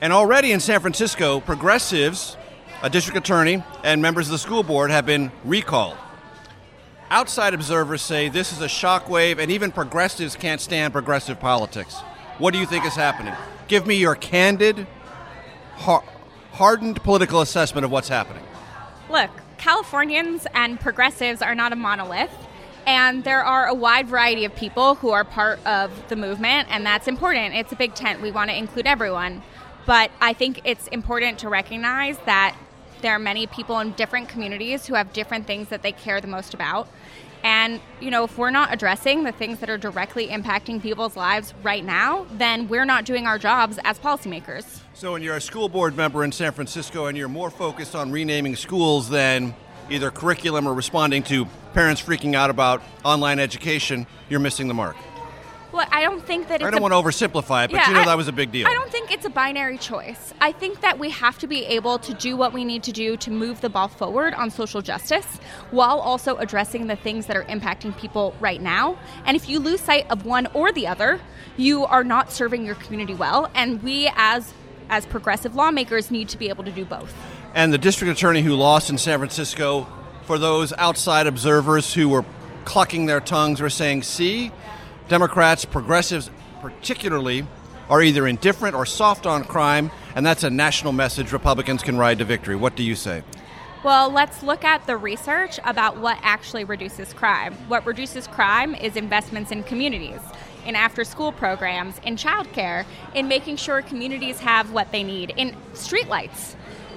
[0.00, 2.38] And already in San Francisco, progressives,
[2.82, 5.98] a district attorney, and members of the school board have been recalled.
[7.10, 11.96] Outside observers say this is a shockwave, and even progressives can't stand progressive politics.
[12.38, 13.34] What do you think is happening?
[13.68, 14.86] Give me your candid,
[15.76, 16.04] har-
[16.52, 18.42] hardened political assessment of what's happening.
[19.10, 19.30] Look,
[19.64, 22.30] Californians and progressives are not a monolith.
[22.86, 26.84] And there are a wide variety of people who are part of the movement, and
[26.84, 27.54] that's important.
[27.54, 28.20] It's a big tent.
[28.20, 29.42] We want to include everyone.
[29.86, 32.54] But I think it's important to recognize that
[33.00, 36.26] there are many people in different communities who have different things that they care the
[36.26, 36.86] most about.
[37.44, 41.52] And, you know, if we're not addressing the things that are directly impacting people's lives
[41.62, 44.80] right now, then we're not doing our jobs as policymakers.
[44.94, 48.10] So, when you're a school board member in San Francisco and you're more focused on
[48.10, 49.54] renaming schools than
[49.90, 54.96] either curriculum or responding to parents freaking out about online education, you're missing the mark.
[55.74, 57.94] Well, I don't think that I don't a- want to oversimplify it, but Yeah, you
[57.94, 58.68] know I- that was a big deal.
[58.68, 60.32] I don't think it's a binary choice.
[60.40, 63.16] I think that we have to be able to do what we need to do
[63.16, 65.26] to move the ball forward on social justice
[65.72, 68.96] while also addressing the things that are impacting people right now.
[69.26, 71.20] And if you lose sight of one or the other,
[71.56, 73.50] you are not serving your community well.
[73.54, 74.54] And we as
[74.90, 77.12] as progressive lawmakers need to be able to do both.
[77.54, 79.86] and the district attorney who lost in San Francisco,
[80.24, 82.24] for those outside observers who were
[82.64, 84.50] clucking their tongues, were saying, see,
[85.08, 86.30] Democrats, progressives
[86.60, 87.46] particularly,
[87.90, 92.18] are either indifferent or soft on crime, and that's a national message Republicans can ride
[92.18, 92.56] to victory.
[92.56, 93.22] What do you say?
[93.84, 97.52] Well, let's look at the research about what actually reduces crime.
[97.68, 100.20] What reduces crime is investments in communities,
[100.64, 105.54] in after school programs, in childcare, in making sure communities have what they need, in
[105.74, 106.54] streetlights.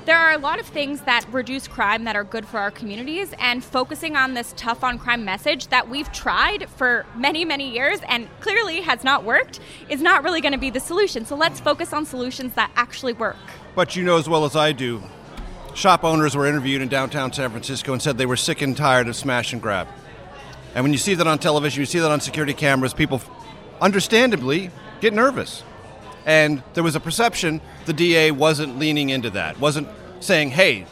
[0.08, 3.34] There are a lot of things that reduce crime that are good for our communities,
[3.40, 8.00] and focusing on this tough on crime message that we've tried for many, many years
[8.08, 11.26] and clearly has not worked is not really going to be the solution.
[11.26, 13.36] So let's focus on solutions that actually work.
[13.76, 15.04] But you know as well as I do,
[15.74, 19.10] shop owners were interviewed in downtown San Francisco and said they were sick and tired
[19.10, 19.90] of smash and grab.
[20.74, 23.22] And when you see that on television, you see that on security cameras, people
[23.82, 25.64] understandably get nervous.
[26.26, 29.88] And there was a perception the DA wasn't leaning into that, wasn't
[30.20, 30.86] saying, hey,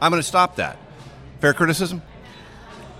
[0.00, 0.78] I'm going to stop that.
[1.40, 2.02] Fair criticism?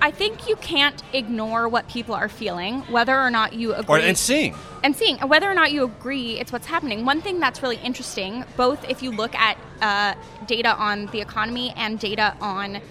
[0.01, 4.03] I think you can't ignore what people are feeling, whether or not you agree.
[4.03, 4.55] Or, and seeing.
[4.83, 7.07] and seeing whether or not you agree it's what's happening.
[7.07, 10.15] One thing that's really interesting, both if you look at uh,
[10.47, 12.83] data on the economy and data on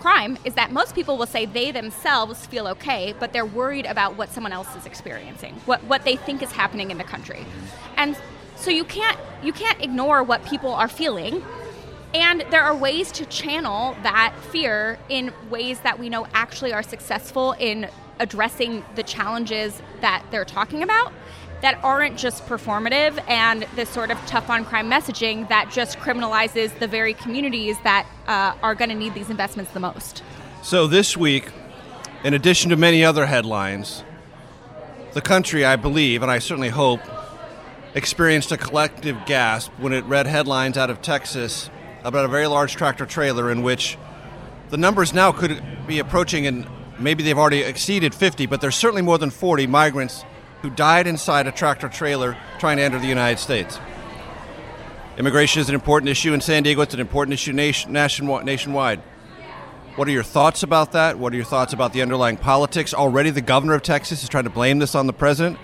[0.00, 4.16] crime, is that most people will say they themselves feel okay, but they're worried about
[4.16, 7.44] what someone else is experiencing, what what they think is happening in the country,
[7.98, 8.16] and
[8.56, 11.44] so you can't you can't ignore what people are feeling.
[12.14, 16.82] And there are ways to channel that fear in ways that we know actually are
[16.82, 17.88] successful in
[18.20, 21.12] addressing the challenges that they're talking about
[21.60, 26.78] that aren't just performative and this sort of tough on crime messaging that just criminalizes
[26.78, 30.22] the very communities that uh, are going to need these investments the most.
[30.62, 31.50] So this week,
[32.22, 34.04] in addition to many other headlines,
[35.14, 37.00] the country, I believe, and I certainly hope,
[37.94, 41.70] experienced a collective gasp when it read headlines out of Texas
[42.04, 43.96] about a very large tractor trailer in which
[44.68, 46.66] the numbers now could be approaching, and
[46.98, 50.24] maybe they've already exceeded 50, but there's certainly more than 40 migrants
[50.62, 53.78] who died inside a tractor trailer trying to enter the United States.
[55.16, 56.82] Immigration is an important issue in San Diego.
[56.82, 59.00] It's an important issue nation, nation, nationwide.
[59.96, 61.18] What are your thoughts about that?
[61.18, 62.92] What are your thoughts about the underlying politics?
[62.92, 65.56] Already, the governor of Texas is trying to blame this on the president.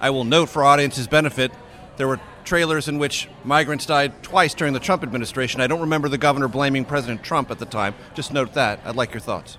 [0.00, 1.52] I will note for audience's benefit,
[1.98, 5.60] there were trailers in which migrants died twice during the Trump administration.
[5.60, 7.94] I don't remember the governor blaming President Trump at the time.
[8.14, 8.80] Just note that.
[8.84, 9.58] I'd like your thoughts.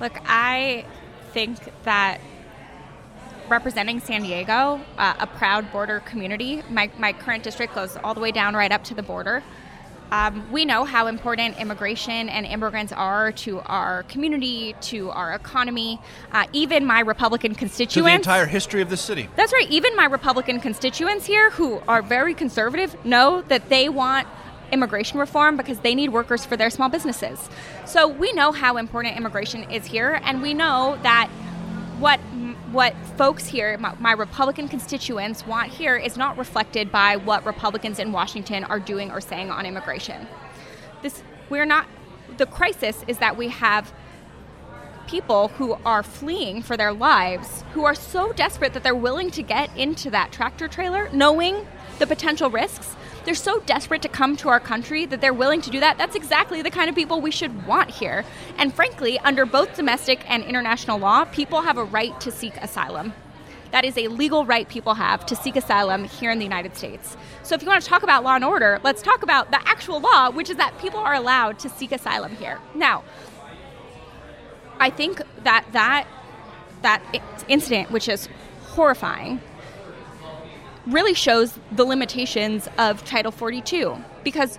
[0.00, 0.84] Look, I
[1.32, 2.20] think that
[3.48, 8.20] representing San Diego, uh, a proud border community, my, my current district goes all the
[8.20, 9.42] way down right up to the border.
[10.12, 15.98] Um, we know how important immigration and immigrants are to our community, to our economy.
[16.32, 18.26] Uh, even my Republican To the constituents.
[18.26, 19.30] entire history of the city.
[19.36, 19.68] That's right.
[19.70, 24.28] Even my Republican constituents here, who are very conservative, know that they want
[24.70, 27.48] immigration reform because they need workers for their small businesses.
[27.86, 31.30] So we know how important immigration is here, and we know that
[31.98, 32.20] what
[32.72, 37.98] what folks here, my, my Republican constituents, want here is not reflected by what Republicans
[37.98, 40.26] in Washington are doing or saying on immigration.
[41.02, 41.86] This we're not.
[42.38, 43.92] The crisis is that we have
[45.06, 49.42] people who are fleeing for their lives who are so desperate that they're willing to
[49.42, 51.66] get into that tractor trailer knowing
[51.98, 55.70] the potential risks they're so desperate to come to our country that they're willing to
[55.70, 58.24] do that that's exactly the kind of people we should want here
[58.58, 63.12] and frankly under both domestic and international law people have a right to seek asylum
[63.72, 67.16] that is a legal right people have to seek asylum here in the United States.
[67.42, 69.98] So, if you want to talk about law and order, let's talk about the actual
[69.98, 72.60] law, which is that people are allowed to seek asylum here.
[72.74, 73.02] Now,
[74.78, 76.06] I think that that
[76.82, 77.02] that
[77.48, 78.28] incident, which is
[78.68, 79.40] horrifying,
[80.86, 84.58] really shows the limitations of Title 42 because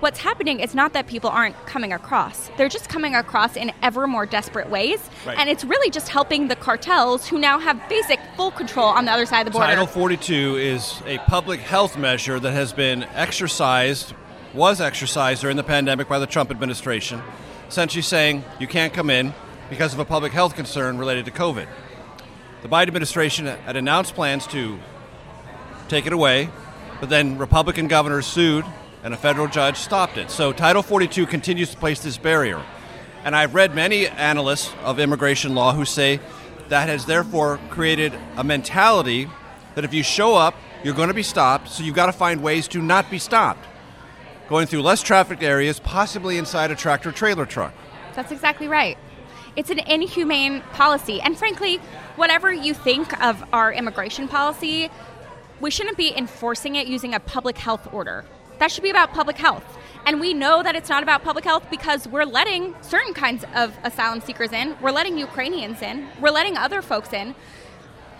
[0.00, 2.50] what's happening is not that people aren't coming across.
[2.56, 5.00] They're just coming across in ever more desperate ways.
[5.26, 5.38] Right.
[5.38, 9.12] And it's really just helping the cartels who now have basic full control on the
[9.12, 9.68] other side of the border.
[9.68, 14.14] Title 42 is a public health measure that has been exercised,
[14.52, 17.22] was exercised during the pandemic by the Trump administration,
[17.68, 19.32] essentially saying you can't come in
[19.70, 21.66] because of a public health concern related to COVID.
[22.62, 24.78] The Biden administration had announced plans to
[25.88, 26.50] take it away,
[27.00, 28.64] but then Republican governors sued
[29.02, 30.30] and a federal judge stopped it.
[30.30, 32.62] So Title 42 continues to place this barrier.
[33.24, 36.20] And I've read many analysts of immigration law who say
[36.68, 39.28] that has therefore created a mentality
[39.74, 42.42] that if you show up, you're going to be stopped, so you've got to find
[42.42, 43.64] ways to not be stopped.
[44.48, 47.72] Going through less trafficked areas, possibly inside a tractor trailer truck.
[48.14, 48.98] That's exactly right.
[49.56, 51.20] It's an inhumane policy.
[51.20, 51.76] And frankly,
[52.16, 54.90] whatever you think of our immigration policy,
[55.64, 58.22] we shouldn't be enforcing it using a public health order.
[58.58, 59.64] That should be about public health.
[60.04, 63.74] And we know that it's not about public health because we're letting certain kinds of
[63.82, 64.76] asylum seekers in.
[64.82, 66.06] We're letting Ukrainians in.
[66.20, 67.34] We're letting other folks in.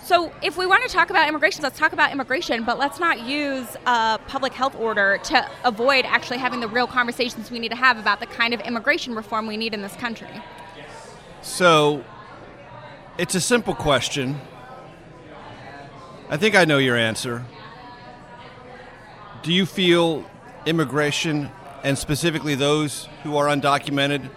[0.03, 3.27] So, if we want to talk about immigration, let's talk about immigration, but let's not
[3.27, 7.77] use a public health order to avoid actually having the real conversations we need to
[7.77, 10.43] have about the kind of immigration reform we need in this country.
[11.43, 12.05] So,
[13.19, 14.41] it's a simple question.
[16.35, 17.45] I think I know your answer.
[19.45, 20.29] Do you feel
[20.67, 21.49] immigration,
[21.85, 24.29] and specifically those who are undocumented,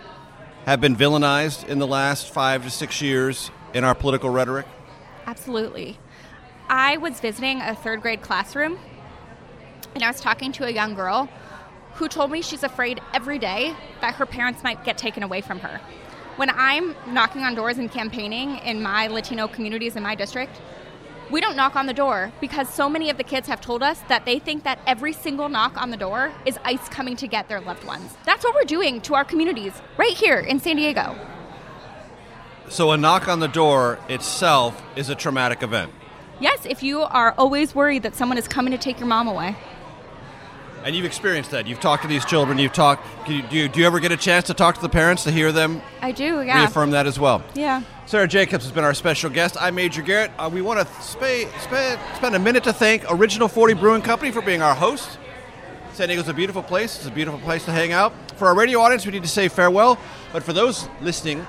[0.68, 4.68] have been villainized in the last five to six years in our political rhetoric?
[5.26, 5.98] Absolutely.
[6.70, 8.78] I was visiting a third grade classroom
[9.96, 11.28] and I was talking to a young girl
[11.96, 15.62] who told me she's afraid every day that her parents might get taken away from
[15.62, 15.82] her.
[16.36, 20.62] When I'm knocking on doors and campaigning in my Latino communities in my district,
[21.30, 24.00] we don't knock on the door because so many of the kids have told us
[24.08, 27.50] that they think that every single knock on the door is ICE coming to get
[27.50, 28.16] their loved ones.
[28.26, 31.16] That's what we're doing to our communities right here in San Diego.
[32.70, 35.92] So, a knock on the door itself is a traumatic event.
[36.40, 39.56] Yes, if you are always worried that someone is coming to take your mom away.
[40.84, 41.68] And you've experienced that.
[41.68, 42.58] You've talked to these children.
[42.58, 43.06] You've talked.
[43.28, 45.24] Do you, do you, do you ever get a chance to talk to the parents
[45.26, 46.62] to hear them I do, yeah.
[46.62, 47.44] reaffirm that as well?
[47.56, 47.82] Yeah.
[48.06, 49.58] Sara Jacobs has been our special guest.
[49.60, 50.32] I'm Major Garrett.
[50.40, 54.32] Uh, we want to spa- spa- spend a minute to thank Original 40 Brewing Company
[54.32, 55.18] for being our host.
[55.92, 56.96] San Diego's a beautiful place.
[56.96, 58.14] It's a beautiful place to hang out.
[58.38, 59.98] For our radio audience, we need to say farewell.
[60.32, 61.46] But for those listening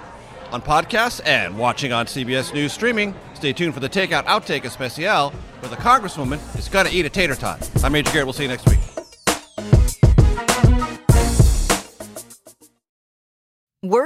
[0.51, 5.31] on podcasts and watching on CBS News streaming, stay tuned for the Takeout Outtake Especial,
[5.61, 7.70] where the Congresswoman is going to eat a tater tot.
[7.85, 8.26] I'm Major Garrett.
[8.26, 8.79] We'll see you next week.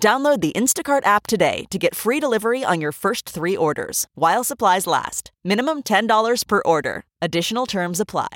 [0.00, 4.44] Download the Instacart app today to get free delivery on your first three orders while
[4.44, 5.32] supplies last.
[5.42, 7.02] Minimum $10 per order.
[7.22, 8.28] Additional terms apply.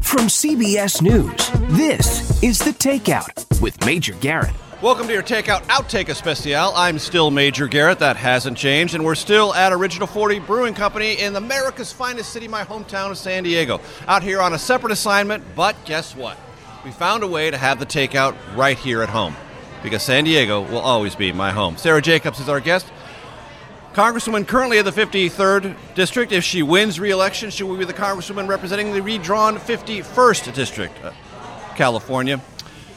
[0.00, 4.50] From CBS News, this is The Takeout with Major Garrett.
[4.82, 6.72] Welcome to your Takeout Outtake Especial.
[6.74, 7.98] I'm still Major Garrett.
[7.98, 8.94] That hasn't changed.
[8.94, 13.18] And we're still at Original 40 Brewing Company in America's finest city, my hometown of
[13.18, 13.78] San Diego.
[14.08, 16.38] Out here on a separate assignment, but guess what?
[16.84, 19.36] We found a way to have the takeout right here at home
[19.82, 21.76] because San Diego will always be my home.
[21.76, 22.86] Sara Jacobs is our guest.
[23.92, 26.32] Congresswoman currently of the 53rd District.
[26.32, 31.04] If she wins re election, she will be the Congresswoman representing the redrawn 51st District,
[31.04, 31.12] uh,
[31.74, 32.40] California.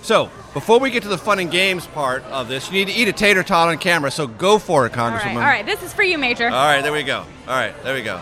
[0.02, 2.98] So, before we get to the fun and games part of this, you need to
[2.98, 5.24] eat a tater tot on camera, so go for it, Congresswoman.
[5.24, 6.46] right, all right, this is for you, Major.
[6.46, 7.20] All right, there we go.
[7.48, 8.22] All right, there we go.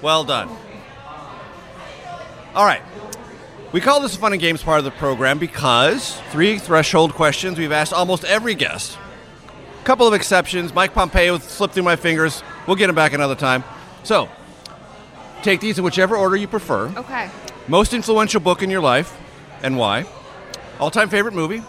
[0.00, 0.48] Well done.
[2.54, 2.82] All right.
[3.72, 7.58] We call this a fun and games part of the program because three threshold questions
[7.58, 8.98] we've asked almost every guest.
[9.80, 10.74] A couple of exceptions.
[10.74, 12.42] Mike Pompeo slipped through my fingers.
[12.66, 13.64] We'll get him back another time.
[14.02, 14.28] So,
[15.42, 16.88] take these in whichever order you prefer.
[16.98, 17.30] Okay.
[17.66, 19.18] Most influential book in your life
[19.62, 20.04] and why?
[20.78, 21.62] All time favorite movie?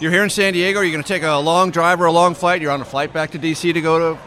[0.00, 0.80] You're here in San Diego.
[0.80, 2.62] You're going to take a long drive or a long flight.
[2.62, 3.74] You're on a flight back to D.C.
[3.74, 4.20] to go to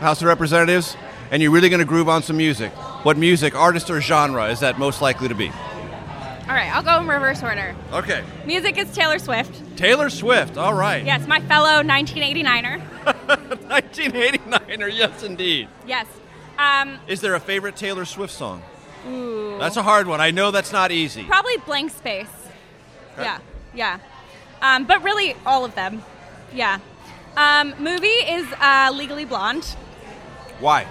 [0.00, 0.96] House of Representatives,
[1.30, 2.72] and you're really going to groove on some music.
[3.02, 5.52] What music, artist, or genre is that most likely to be?
[6.50, 7.76] All right, I'll go in reverse order.
[7.92, 8.24] Okay.
[8.44, 9.76] Music is Taylor Swift.
[9.76, 10.56] Taylor Swift.
[10.58, 11.04] All right.
[11.04, 12.82] Yes, my fellow 1989er.
[13.68, 14.92] 1989er.
[14.96, 15.68] Yes, indeed.
[15.86, 16.08] Yes.
[16.58, 18.64] Um, Is there a favorite Taylor Swift song?
[19.06, 19.58] ooh.
[19.60, 20.20] That's a hard one.
[20.20, 21.22] I know that's not easy.
[21.22, 22.26] Probably Blank Space.
[23.12, 23.22] Okay.
[23.22, 23.38] Yeah,
[23.72, 23.98] yeah.
[24.60, 26.02] Um, but really, all of them.
[26.52, 26.80] Yeah.
[27.36, 29.64] Um, movie is uh, Legally Blonde.
[30.58, 30.84] Why?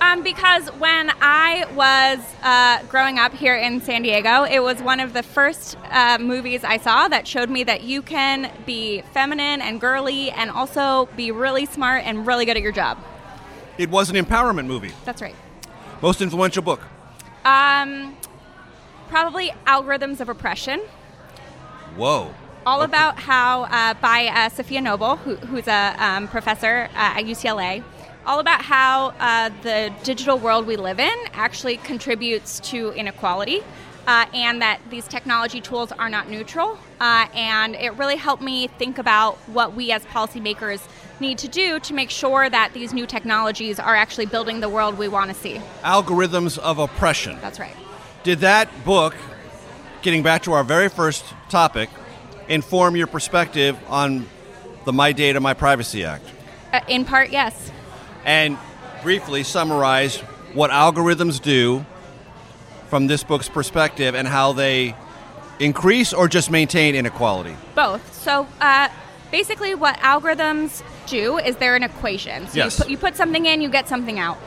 [0.00, 5.00] Um, because when I was uh, growing up here in San Diego, it was one
[5.00, 9.62] of the first uh, movies I saw that showed me that you can be feminine
[9.62, 12.98] and girly and also be really smart and really good at your job.
[13.78, 14.92] It was an empowerment movie.
[15.04, 15.34] That's right.
[16.02, 16.80] Most influential book.
[17.44, 18.16] Um,
[19.08, 20.80] probably Algorithms of Oppression.
[21.96, 22.34] Whoa.
[22.66, 27.24] all about how, uh, by uh, Safiya Noble, who, who's a um, professor uh, at
[27.24, 27.82] UCLA,
[28.26, 33.62] all about how uh, the digital world we live in actually contributes to inequality.
[34.06, 36.78] Uh, and that these technology tools are not neutral.
[37.00, 40.80] Uh, and it really helped me think about what we as policymakers
[41.18, 44.96] need to do to make sure that these new technologies are actually building the world
[44.96, 45.60] we want to see.
[45.82, 47.36] Algorithms of oppression.
[47.40, 47.74] That's right.
[48.22, 49.16] Did that book,
[50.02, 51.90] getting back to our very first topic,
[52.48, 54.26] inform your perspective on
[54.84, 56.24] the My Data, My Privacy Act?
[56.72, 57.72] Uh, in part, yes.
[58.26, 58.58] And
[59.02, 60.18] briefly summarize
[60.52, 61.86] what algorithms do
[62.88, 64.94] from this book's perspective and how they
[65.60, 67.56] increase or just maintain inequality?
[67.74, 68.12] Both.
[68.14, 68.88] So uh,
[69.30, 72.48] basically, what algorithms do is they're an equation.
[72.48, 72.78] So Yes.
[72.78, 74.38] you, put, you put something in, you get something out.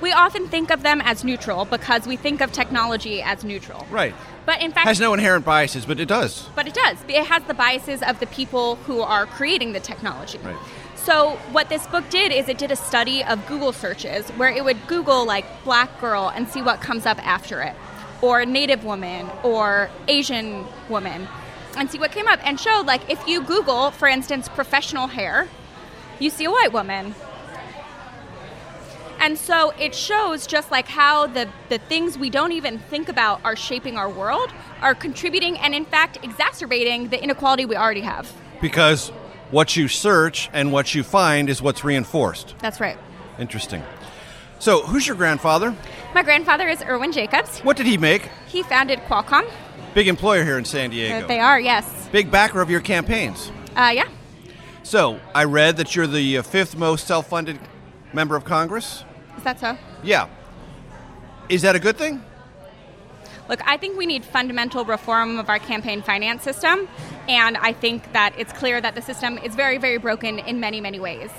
[0.00, 3.86] We often think of them as neutral because we think of technology as neutral.
[3.90, 4.14] Right.
[4.44, 6.46] But in fact, Has no inherent biases, but it does.
[6.54, 6.98] But it does.
[7.08, 10.38] It has the biases of the people who are creating the technology.
[10.38, 10.56] Right.
[11.04, 14.64] So what this book did is it did a study of Google searches where it
[14.64, 17.76] would Google like black girl and see what comes up after it,
[18.22, 21.28] or native woman, or Asian woman,
[21.76, 25.46] and see what came up, and showed like if you Google, for instance, professional hair,
[26.18, 27.14] you see a white woman.
[29.20, 33.44] And so it shows just like how the, the things we don't even think about
[33.44, 34.50] are shaping our world
[34.80, 38.32] are contributing and, in fact, exacerbating the inequality we already have.
[38.60, 39.12] Because
[39.50, 42.54] what you search and what you find is what's reinforced.
[42.58, 42.98] That's right.
[43.38, 43.82] Interesting.
[44.58, 45.74] So, who's your grandfather?
[46.14, 47.60] My grandfather is Irwin Jacobs.
[47.60, 48.30] What did he make?
[48.46, 49.50] He founded Qualcomm.
[49.94, 51.26] Big employer here in San Diego.
[51.26, 52.08] They are, yes.
[52.10, 53.52] Big backer of your campaigns.
[53.76, 54.08] Uh, yeah.
[54.82, 57.58] So, I read that you're the uh, fifth most self funded
[58.12, 59.04] member of Congress.
[59.36, 59.76] Is that so?
[60.02, 60.28] Yeah.
[61.48, 62.22] Is that a good thing?
[63.48, 66.88] Look, I think we need fundamental reform of our campaign finance system,
[67.28, 70.80] and I think that it's clear that the system is very, very broken in many,
[70.80, 71.30] many ways.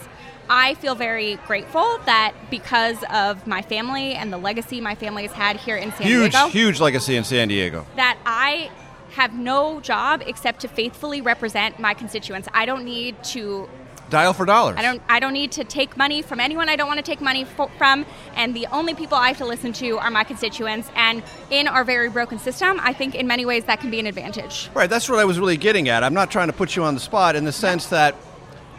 [0.48, 5.32] I feel very grateful that because of my family and the legacy my family has
[5.32, 7.88] had here in San huge, Diego, huge legacy in San Diego.
[7.96, 8.70] that I
[9.14, 12.48] have no job except to faithfully represent my constituents.
[12.54, 13.68] I don't need to
[14.10, 14.78] Dial for dollars.
[14.78, 17.22] I don't I don't need to take money from anyone I don't want to take
[17.22, 20.90] money fo- from and the only people I have to listen to are my constituents
[20.96, 24.06] and in our very broken system, I think in many ways that can be an
[24.06, 24.70] advantage.
[24.76, 26.04] Right, that's what I was really getting at.
[26.04, 28.16] I'm not trying to put you on the spot in the sense that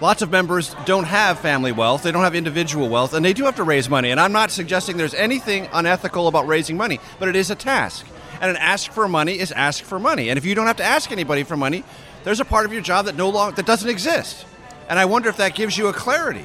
[0.01, 3.45] lots of members don't have family wealth, they don't have individual wealth, and they do
[3.45, 4.11] have to raise money.
[4.11, 8.07] And I'm not suggesting there's anything unethical about raising money, but it is a task.
[8.41, 10.29] And an ask for money is ask for money.
[10.29, 11.85] And if you don't have to ask anybody for money,
[12.23, 14.45] there's a part of your job that no longer that doesn't exist.
[14.89, 16.45] And I wonder if that gives you a clarity.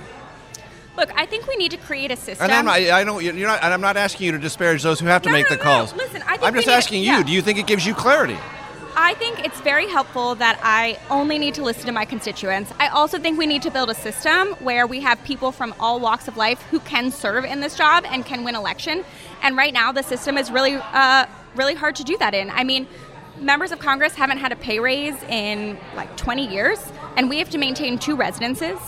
[0.98, 2.44] Look, I think we need to create a system.
[2.44, 5.00] And I'm not, I don't, you're not, and I'm not asking you to disparage those
[5.00, 5.94] who have to No, make no, the no, calls.
[5.96, 7.08] Listen, I think I'm just need to- asking you.
[7.12, 7.24] yeah.
[7.24, 8.38] Do you think it gives you clarity?
[8.94, 12.74] I think it's very helpful that I only need to listen to my constituents.
[12.78, 16.00] I also think we need to build a system where we have people from all
[16.02, 19.06] walks of life who can serve in this job and can win election.
[19.44, 21.26] And right now, the system is really, uh,
[21.56, 22.50] really hard to do that in.
[22.50, 22.86] I mean,
[23.40, 26.80] members of Congress haven't had a pay raise in like 20 years,
[27.18, 28.80] and we have to maintain two residences.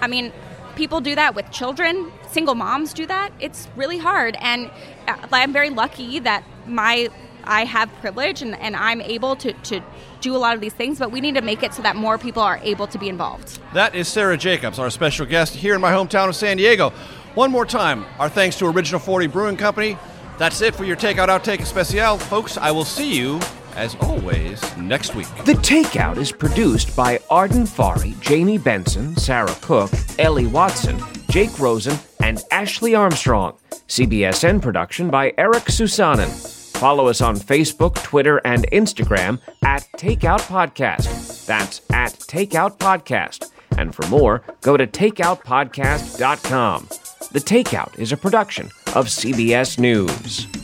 [0.00, 0.32] I mean,
[0.76, 2.12] people do that with children.
[2.30, 3.32] Single moms do that.
[3.40, 4.70] It's really hard, and
[5.06, 7.08] uh, I'm very lucky that my
[7.46, 9.82] I have privilege and, and I'm able to, to
[10.20, 12.18] do a lot of these things, but we need to make it so that more
[12.18, 13.58] people are able to be involved.
[13.74, 16.90] That is Sara Jacobs, our special guest here in my hometown of San Diego.
[17.34, 19.98] One more time, our thanks to Original 40 Brewing Company.
[20.38, 22.18] That's it for your Takeout Outtake Especial.
[22.18, 23.40] Folks, I will see you,
[23.76, 25.26] as always, next week.
[25.44, 31.00] The Takeout is produced by Arden Farhi, Jamie Benson, Sarah Cook, Ellie Watson,
[31.30, 33.56] Jake Rosen, and Ashley Armstrong.
[33.88, 36.28] CBSN production by Eric Susanen.
[36.76, 41.46] Follow us on Facebook, Twitter, and Instagram at Takeout Podcast.
[41.46, 43.50] That's at Takeout Podcast.
[43.76, 46.88] And for more, go to takeoutpodcast.com.
[47.32, 50.63] The Takeout is a production of CBS News.